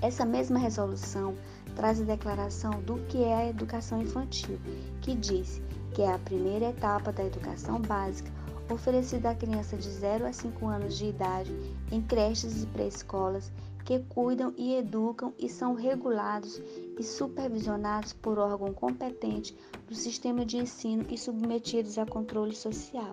Essa 0.00 0.24
mesma 0.24 0.58
resolução 0.58 1.34
traz 1.76 2.00
a 2.00 2.04
declaração 2.04 2.80
do 2.82 2.96
que 3.06 3.22
é 3.22 3.34
a 3.34 3.48
educação 3.48 4.00
infantil, 4.00 4.58
que 5.00 5.14
diz 5.14 5.60
que 5.92 6.02
é 6.02 6.12
a 6.12 6.18
primeira 6.18 6.70
etapa 6.70 7.12
da 7.12 7.24
educação 7.24 7.80
básica 7.80 8.30
oferecida 8.70 9.30
à 9.30 9.34
criança 9.34 9.76
de 9.76 9.88
0 9.88 10.26
a 10.26 10.32
5 10.32 10.66
anos 10.66 10.98
de 10.98 11.06
idade 11.06 11.54
em 11.90 12.02
creches 12.02 12.62
e 12.62 12.66
pré-escolas 12.66 13.50
que 13.88 14.00
cuidam 14.00 14.52
e 14.54 14.74
educam 14.74 15.32
e 15.38 15.48
são 15.48 15.72
regulados 15.72 16.60
e 16.98 17.02
supervisionados 17.02 18.12
por 18.12 18.38
órgão 18.38 18.70
competente 18.70 19.56
do 19.86 19.94
sistema 19.94 20.44
de 20.44 20.58
ensino 20.58 21.06
e 21.08 21.16
submetidos 21.16 21.96
a 21.96 22.04
controle 22.04 22.54
social. 22.54 23.12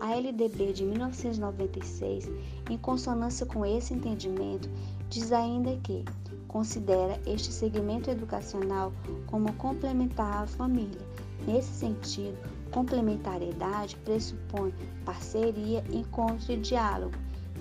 A 0.00 0.16
LDB 0.16 0.72
de 0.72 0.86
1996, 0.86 2.30
em 2.70 2.78
consonância 2.78 3.44
com 3.44 3.62
esse 3.66 3.92
entendimento, 3.92 4.70
diz 5.10 5.32
ainda 5.32 5.76
que 5.82 6.02
considera 6.48 7.20
este 7.26 7.52
segmento 7.52 8.08
educacional 8.08 8.94
como 9.26 9.52
complementar 9.56 10.44
à 10.44 10.46
família. 10.46 11.06
Nesse 11.46 11.74
sentido, 11.74 12.38
complementariedade 12.70 13.96
pressupõe 13.96 14.72
parceria, 15.04 15.84
encontro 15.92 16.50
e 16.54 16.56
diálogo 16.56 17.12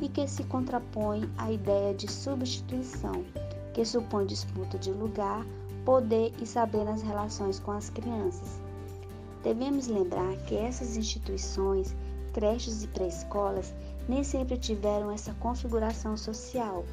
e 0.02 0.08
que 0.10 0.28
se 0.28 0.43
contrapõe 0.43 1.30
à 1.38 1.52
ideia 1.52 1.93
de 1.93 2.10
substituição, 2.12 3.24
que 3.74 3.84
supõe 3.84 4.26
disputa 4.26 4.78
de 4.78 4.91
lugar, 4.91 5.45
poder 5.86 6.34
e 6.41 6.45
saber 6.45 6.84
nas 6.84 7.02
relações 7.02 7.60
com 7.60 7.72
as 7.72 7.89
crianças. 7.89 8.60
Devemos 9.43 9.88
lembrar 9.88 10.36
que 10.45 10.56
essas 10.56 10.97
instituições, 10.97 11.95
creches 12.34 12.84
e 12.84 12.88
pré-escolas, 12.88 13.74
nem 14.08 14.24
sempre 14.24 14.58
tiveram 14.58 15.12
essa 15.12 15.34
configuração 15.36 16.18
social. 16.18 16.84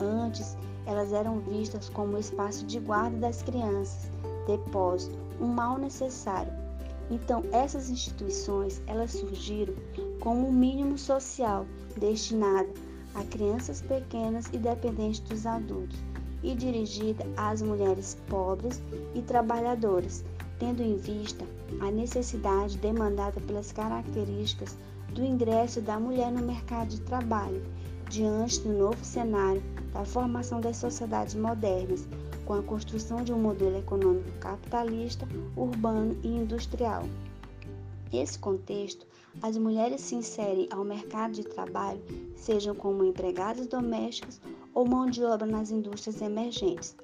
Antes, 0.00 0.56
elas 0.86 1.12
eram 1.12 1.40
vistas 1.40 1.88
como 1.88 2.18
espaço 2.18 2.64
de 2.66 2.78
guarda 2.78 3.16
das 3.18 3.42
crianças, 3.42 4.10
depósito, 4.46 5.18
um 5.40 5.46
mal 5.46 5.76
necessário. 5.76 6.67
Então, 7.10 7.42
essas 7.52 7.88
instituições, 7.88 8.82
elas 8.86 9.12
surgiram 9.12 9.74
como 10.20 10.48
um 10.48 10.52
mínimo 10.52 10.98
social 10.98 11.66
destinado 11.96 12.68
a 13.14 13.24
crianças 13.24 13.80
pequenas 13.80 14.46
e 14.52 14.58
dependentes 14.58 15.20
dos 15.20 15.46
adultos 15.46 15.98
e 16.42 16.54
dirigida 16.54 17.26
às 17.36 17.62
mulheres 17.62 18.16
pobres 18.28 18.80
e 19.14 19.22
trabalhadoras, 19.22 20.24
tendo 20.58 20.82
em 20.82 20.96
vista 20.96 21.44
a 21.80 21.90
necessidade 21.90 22.78
demandada 22.78 23.40
pelas 23.40 23.72
características 23.72 24.76
do 25.12 25.24
ingresso 25.24 25.80
da 25.80 25.98
mulher 25.98 26.30
no 26.30 26.46
mercado 26.46 26.88
de 26.88 27.00
trabalho, 27.00 27.62
diante 28.08 28.60
do 28.60 28.72
novo 28.72 29.04
cenário 29.04 29.62
da 29.92 30.04
formação 30.04 30.60
das 30.60 30.76
sociedades 30.76 31.34
modernas, 31.34 32.06
com 32.48 32.54
a 32.54 32.62
construção 32.62 33.22
de 33.22 33.30
um 33.30 33.38
modelo 33.38 33.76
econômico 33.76 34.30
capitalista, 34.40 35.28
urbano 35.54 36.18
e 36.22 36.28
industrial. 36.28 37.04
Nesse 38.10 38.38
contexto, 38.38 39.06
as 39.42 39.58
mulheres 39.58 40.00
se 40.00 40.14
inserem 40.14 40.66
ao 40.72 40.82
mercado 40.82 41.34
de 41.34 41.44
trabalho, 41.44 42.00
sejam 42.34 42.74
como 42.74 43.04
empregadas 43.04 43.66
domésticas 43.66 44.40
ou 44.72 44.88
mão 44.88 45.10
de 45.10 45.22
obra 45.22 45.46
nas 45.46 45.70
indústrias 45.70 46.22
emergentes. 46.22 46.96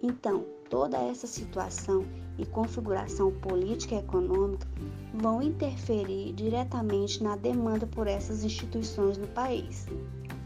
Então, 0.00 0.44
toda 0.70 0.96
essa 0.96 1.26
situação 1.26 2.04
e 2.38 2.46
configuração 2.46 3.32
política 3.32 3.96
e 3.96 3.98
econômica 3.98 4.68
vão 5.12 5.42
interferir 5.42 6.32
diretamente 6.34 7.20
na 7.20 7.34
demanda 7.34 7.84
por 7.84 8.06
essas 8.06 8.44
instituições 8.44 9.18
no 9.18 9.26
país. 9.26 9.86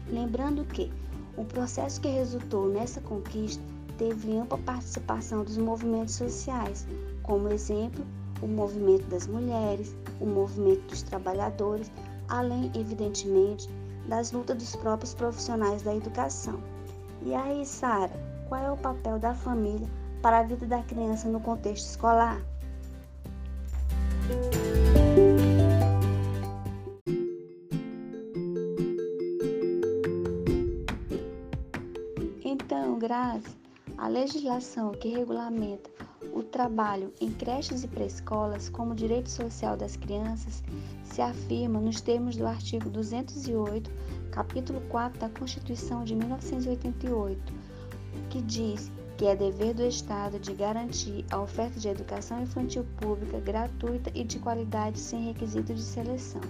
Lembrando 0.07 0.65
que 0.65 0.91
o 1.37 1.45
processo 1.45 2.01
que 2.01 2.07
resultou 2.07 2.67
nessa 2.67 2.99
conquista 2.99 3.63
teve 3.99 4.37
ampla 4.37 4.57
participação 4.59 5.43
dos 5.43 5.57
movimentos 5.57 6.15
sociais, 6.15 6.87
como 7.21 7.49
exemplo, 7.49 8.03
o 8.41 8.47
movimento 8.47 9.05
das 9.07 9.27
mulheres, 9.27 9.93
o 10.21 10.25
movimento 10.25 10.81
dos 10.87 11.03
trabalhadores, 11.03 11.91
além, 12.29 12.71
evidentemente, 12.73 13.69
das 14.07 14.31
lutas 14.31 14.57
dos 14.57 14.75
próprios 14.77 15.13
profissionais 15.13 15.83
da 15.83 15.93
educação. 15.93 16.59
E 17.23 17.35
aí, 17.35 17.65
Sara, 17.65 18.13
qual 18.47 18.63
é 18.63 18.71
o 18.71 18.77
papel 18.77 19.19
da 19.19 19.35
família 19.35 19.87
para 20.21 20.39
a 20.39 20.43
vida 20.43 20.65
da 20.65 20.81
criança 20.81 21.27
no 21.27 21.41
contexto 21.41 21.89
escolar? 21.89 22.41
Então, 32.41 32.97
Grazi, 32.97 33.59
a 33.99 34.07
legislação 34.07 34.93
que 34.93 35.09
regulamenta 35.09 35.89
o 36.33 36.41
trabalho 36.41 37.13
em 37.19 37.29
creches 37.33 37.83
e 37.83 37.87
pré-escolas 37.87 38.69
como 38.69 38.95
direito 38.95 39.29
social 39.29 39.75
das 39.75 39.97
crianças 39.97 40.63
se 41.03 41.21
afirma 41.21 41.81
nos 41.81 41.99
termos 41.99 42.37
do 42.37 42.47
artigo 42.47 42.89
208, 42.89 43.91
capítulo 44.31 44.79
4 44.87 45.19
da 45.19 45.27
Constituição 45.27 46.05
de 46.05 46.15
1988, 46.15 47.53
que 48.29 48.41
diz 48.41 48.89
que 49.17 49.25
é 49.25 49.35
dever 49.35 49.73
do 49.73 49.83
Estado 49.83 50.39
de 50.39 50.53
garantir 50.53 51.25
a 51.29 51.41
oferta 51.41 51.77
de 51.77 51.89
educação 51.89 52.41
infantil 52.41 52.85
pública 53.01 53.41
gratuita 53.41 54.09
e 54.15 54.23
de 54.23 54.39
qualidade 54.39 54.97
sem 54.97 55.25
requisito 55.25 55.73
de 55.73 55.83
seleção. 55.83 56.41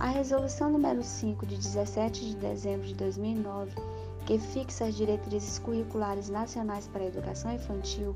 A 0.00 0.08
Resolução 0.08 0.72
número 0.72 1.04
5 1.04 1.46
de 1.46 1.56
17 1.56 2.30
de 2.30 2.36
dezembro 2.36 2.88
de 2.88 2.94
2009 2.94 3.70
que 4.26 4.38
fixa 4.40 4.84
as 4.84 4.96
diretrizes 4.96 5.58
curriculares 5.60 6.28
nacionais 6.28 6.88
para 6.88 7.02
a 7.02 7.06
educação 7.06 7.52
infantil, 7.54 8.14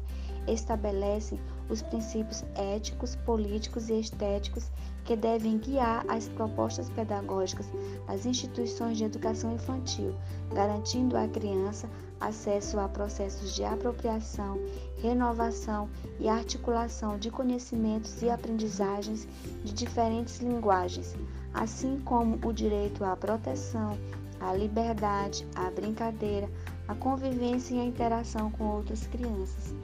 estabelece 0.48 1.38
os 1.68 1.82
princípios 1.82 2.44
éticos, 2.56 3.14
políticos 3.14 3.88
e 3.88 4.00
estéticos 4.00 4.68
que 5.04 5.14
devem 5.14 5.58
guiar 5.58 6.04
as 6.08 6.28
propostas 6.28 6.90
pedagógicas 6.90 7.66
das 8.08 8.26
instituições 8.26 8.98
de 8.98 9.04
educação 9.04 9.54
infantil, 9.54 10.14
garantindo 10.52 11.16
à 11.16 11.28
criança 11.28 11.88
acesso 12.20 12.78
a 12.78 12.88
processos 12.88 13.54
de 13.54 13.64
apropriação, 13.64 14.58
renovação 15.00 15.88
e 16.18 16.28
articulação 16.28 17.18
de 17.18 17.30
conhecimentos 17.30 18.20
e 18.20 18.28
aprendizagens 18.28 19.26
de 19.64 19.72
diferentes 19.72 20.40
linguagens, 20.40 21.14
assim 21.54 22.00
como 22.04 22.38
o 22.46 22.52
direito 22.52 23.04
à 23.04 23.16
proteção, 23.16 23.96
a 24.40 24.54
liberdade, 24.54 25.46
a 25.54 25.70
brincadeira, 25.70 26.48
a 26.88 26.94
convivência 26.94 27.74
e 27.74 27.80
a 27.80 27.84
interação 27.84 28.50
com 28.50 28.64
outras 28.64 29.06
crianças. 29.06 29.74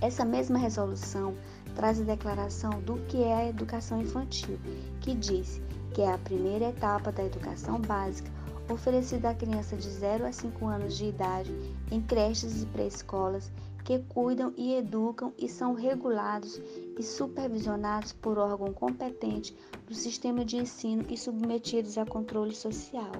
Essa 0.00 0.24
mesma 0.24 0.58
resolução 0.58 1.34
traz 1.74 2.00
a 2.00 2.04
declaração 2.04 2.80
do 2.82 2.96
que 3.06 3.22
é 3.22 3.34
a 3.34 3.48
educação 3.48 4.00
infantil, 4.00 4.58
que 5.00 5.14
diz 5.14 5.60
que 5.92 6.02
é 6.02 6.12
a 6.12 6.18
primeira 6.18 6.68
etapa 6.68 7.10
da 7.10 7.24
educação 7.24 7.80
básica 7.80 8.30
oferecida 8.68 9.30
à 9.30 9.34
criança 9.34 9.76
de 9.76 9.88
0 9.88 10.26
a 10.26 10.32
5 10.32 10.66
anos 10.66 10.96
de 10.96 11.06
idade 11.06 11.54
em 11.90 12.00
creches 12.00 12.62
e 12.62 12.66
pré-escolas 12.66 13.50
que 13.84 13.98
cuidam 13.98 14.52
e 14.56 14.74
educam 14.74 15.32
e 15.38 15.46
são 15.46 15.74
regulados 15.74 16.60
e 16.98 17.02
supervisionados 17.02 18.12
por 18.12 18.38
órgão 18.38 18.72
competente 18.72 19.54
do 19.86 19.94
sistema 19.94 20.42
de 20.44 20.56
ensino 20.56 21.04
e 21.10 21.18
submetidos 21.18 21.98
a 21.98 22.06
controle 22.06 22.54
social. 22.54 23.12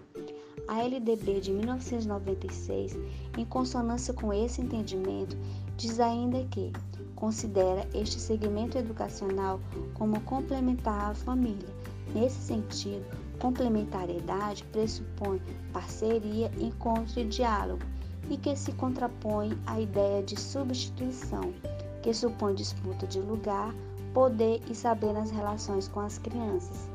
A 0.67 0.83
LDB 0.83 1.41
de 1.41 1.53
1996, 1.53 2.97
em 3.37 3.45
consonância 3.45 4.15
com 4.15 4.33
esse 4.33 4.62
entendimento, 4.62 5.37
diz 5.77 6.01
ainda 6.01 6.43
que 6.45 6.73
considera 7.15 7.87
este 7.95 8.19
segmento 8.19 8.79
educacional 8.79 9.61
como 9.93 10.21
complementar 10.23 11.11
à 11.11 11.15
família. 11.15 11.69
Nesse 12.15 12.41
sentido, 12.41 13.05
complementariedade 13.39 14.65
pressupõe 14.65 15.41
parceria, 15.73 16.51
encontro 16.59 17.21
e 17.21 17.25
diálogo, 17.25 17.83
e 18.31 18.37
que 18.39 18.57
se 18.57 18.73
contrapõe 18.73 19.59
à 19.67 19.79
ideia 19.79 20.23
de 20.23 20.41
substituição, 20.41 21.53
que 22.03 22.15
supõe 22.15 22.55
disputa 22.55 23.07
de 23.07 23.21
lugar, 23.21 23.75
poder 24.15 24.62
e 24.71 24.75
saber 24.75 25.12
nas 25.12 25.31
relações 25.31 25.89
com 25.89 26.01
as 26.01 26.17
crianças. 26.17 26.89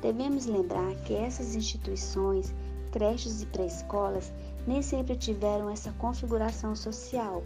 Devemos 0.00 0.46
lembrar 0.46 0.94
que 1.06 1.14
essas 1.14 1.56
instituições 1.56 2.54
creches 2.94 3.42
e 3.42 3.46
pré-escolas 3.46 4.32
nem 4.68 4.80
sempre 4.80 5.16
tiveram 5.16 5.68
essa 5.68 5.90
configuração 5.98 6.76
social. 6.76 7.42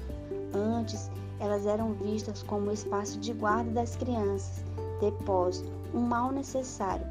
Antes, 0.52 1.10
elas 1.40 1.64
eram 1.64 1.94
vistas 1.94 2.42
como 2.42 2.70
espaço 2.70 3.18
de 3.18 3.32
guarda 3.32 3.70
das 3.70 3.96
crianças, 3.96 4.62
depósito, 5.00 5.72
um 5.94 6.00
mal 6.00 6.30
necessário. 6.30 7.06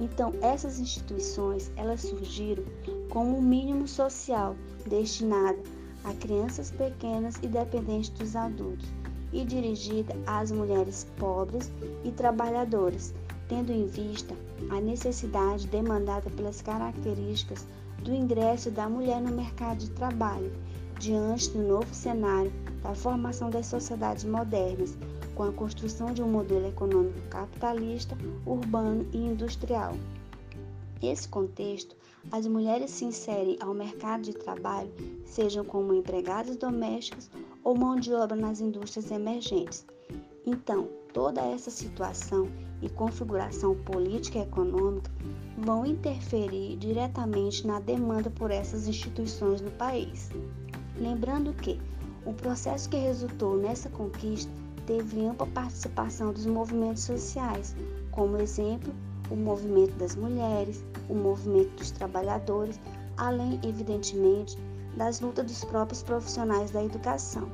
Então, 0.00 0.32
essas 0.40 0.80
instituições, 0.80 1.70
elas 1.76 2.00
surgiram 2.00 2.64
como 3.10 3.36
um 3.36 3.42
mínimo 3.42 3.86
social 3.86 4.56
destinado 4.86 5.58
a 6.04 6.14
crianças 6.14 6.70
pequenas 6.70 7.36
e 7.42 7.48
dependentes 7.48 8.08
dos 8.08 8.34
adultos 8.34 8.88
e 9.30 9.44
dirigida 9.44 10.16
às 10.26 10.50
mulheres 10.50 11.06
pobres 11.18 11.70
e 12.02 12.10
trabalhadoras, 12.10 13.12
tendo 13.48 13.72
em 13.72 13.86
vista 13.86 14.34
a 14.70 14.80
necessidade 14.80 15.66
demandada 15.66 16.30
pelas 16.30 16.62
características 16.62 17.66
do 18.02 18.14
ingresso 18.14 18.70
da 18.70 18.88
mulher 18.88 19.20
no 19.20 19.32
mercado 19.32 19.78
de 19.78 19.90
trabalho, 19.90 20.52
diante 20.98 21.50
do 21.50 21.62
novo 21.62 21.92
cenário 21.94 22.52
da 22.82 22.94
formação 22.94 23.50
das 23.50 23.66
sociedades 23.66 24.24
modernas, 24.24 24.96
com 25.34 25.42
a 25.42 25.52
construção 25.52 26.12
de 26.12 26.22
um 26.22 26.28
modelo 26.28 26.68
econômico 26.68 27.18
capitalista, 27.28 28.16
urbano 28.46 29.06
e 29.12 29.18
industrial. 29.18 29.94
Nesse 31.02 31.28
contexto, 31.28 31.96
as 32.30 32.46
mulheres 32.46 32.90
se 32.90 33.04
inserem 33.04 33.58
ao 33.60 33.74
mercado 33.74 34.22
de 34.22 34.32
trabalho, 34.32 34.90
sejam 35.26 35.64
como 35.64 35.92
empregadas 35.92 36.56
domésticas 36.56 37.30
ou 37.62 37.76
mão 37.76 37.96
de 37.96 38.12
obra 38.14 38.36
nas 38.36 38.60
indústrias 38.60 39.10
emergentes. 39.10 39.84
Então, 40.46 40.88
toda 41.12 41.40
essa 41.40 41.70
situação 41.70 42.48
e 42.84 42.88
configuração 42.90 43.74
política 43.74 44.38
e 44.38 44.42
econômica 44.42 45.10
vão 45.56 45.86
interferir 45.86 46.76
diretamente 46.76 47.66
na 47.66 47.80
demanda 47.80 48.28
por 48.28 48.50
essas 48.50 48.86
instituições 48.86 49.62
no 49.62 49.70
país. 49.70 50.30
Lembrando 50.98 51.54
que 51.54 51.80
o 52.26 52.34
processo 52.34 52.90
que 52.90 52.96
resultou 52.96 53.56
nessa 53.56 53.88
conquista 53.88 54.52
teve 54.86 55.24
ampla 55.24 55.46
participação 55.46 56.30
dos 56.30 56.44
movimentos 56.44 57.04
sociais, 57.04 57.74
como 58.10 58.36
exemplo, 58.36 58.92
o 59.30 59.36
movimento 59.36 59.94
das 59.96 60.14
mulheres, 60.14 60.84
o 61.08 61.14
movimento 61.14 61.70
dos 61.76 61.90
trabalhadores, 61.90 62.78
além, 63.16 63.58
evidentemente, 63.62 64.58
das 64.94 65.20
lutas 65.20 65.46
dos 65.46 65.64
próprios 65.64 66.02
profissionais 66.02 66.70
da 66.70 66.84
educação. 66.84 67.48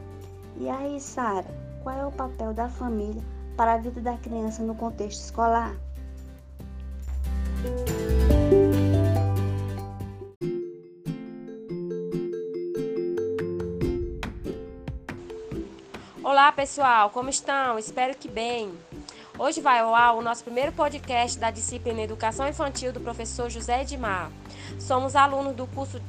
E 0.59 0.68
aí, 0.68 0.99
Sara, 0.99 1.47
qual 1.85 1.97
é 1.97 2.05
o 2.05 2.12
papel 2.12 2.53
da 2.53 2.68
família 2.68 3.22
para 3.57 3.74
a 3.74 3.78
vida 3.78 4.01
da 4.01 4.16
criança 4.16 4.62
no 4.62 4.74
contexto 4.74 5.20
escolar? 5.20 5.74
Olá 16.22 16.53
pessoal, 16.53 17.11
como 17.11 17.28
estão? 17.28 17.78
Espero 17.78 18.16
que 18.16 18.28
bem. 18.28 18.72
Hoje 19.38 19.61
vai 19.61 19.80
ao 19.80 19.94
ar 19.94 20.14
o 20.14 20.22
nosso 20.22 20.44
primeiro 20.44 20.70
podcast 20.72 21.38
da 21.38 21.51
disciplina 21.51 22.03
Educação 22.03 22.46
Infantil 22.46 22.92
do 22.92 23.01
professor 23.01 23.48
José 23.48 23.82
Edmar. 23.82 24.30
Somos 24.78 25.16
alunos 25.16 25.57
do 25.57 25.66
curso 25.66 26.01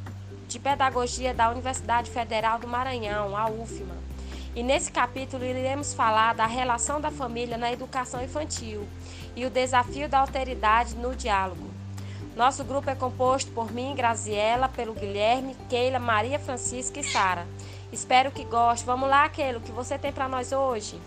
de 0.47 0.59
Pedagogia 0.59 1.33
da 1.33 1.49
Universidade 1.49 2.11
Federal 2.11 2.59
do 2.59 2.67
Maranhão, 2.67 3.35
a 3.37 3.49
UFMA. 3.49 4.10
E 4.53 4.61
nesse 4.61 4.91
capítulo 4.91 5.45
iremos 5.45 5.93
falar 5.93 6.35
da 6.35 6.45
relação 6.45 6.99
da 6.99 7.09
família 7.09 7.57
na 7.57 7.71
educação 7.71 8.21
infantil 8.21 8.85
e 9.33 9.45
o 9.45 9.49
desafio 9.49 10.09
da 10.09 10.19
alteridade 10.19 10.95
no 10.95 11.15
diálogo. 11.15 11.69
Nosso 12.35 12.63
grupo 12.63 12.89
é 12.89 12.95
composto 12.95 13.51
por 13.51 13.71
mim, 13.71 13.95
Graziela, 13.95 14.67
pelo 14.67 14.93
Guilherme, 14.93 15.55
Keila, 15.69 15.99
Maria 15.99 16.37
Francisca 16.37 16.99
e 16.99 17.03
Sara. 17.03 17.47
Espero 17.93 18.31
que 18.31 18.43
goste. 18.43 18.85
Vamos 18.85 19.09
lá, 19.09 19.27
Keila, 19.29 19.59
o 19.59 19.61
que 19.61 19.71
você 19.71 19.97
tem 19.97 20.11
para 20.11 20.27
nós 20.27 20.51
hoje? 20.51 20.99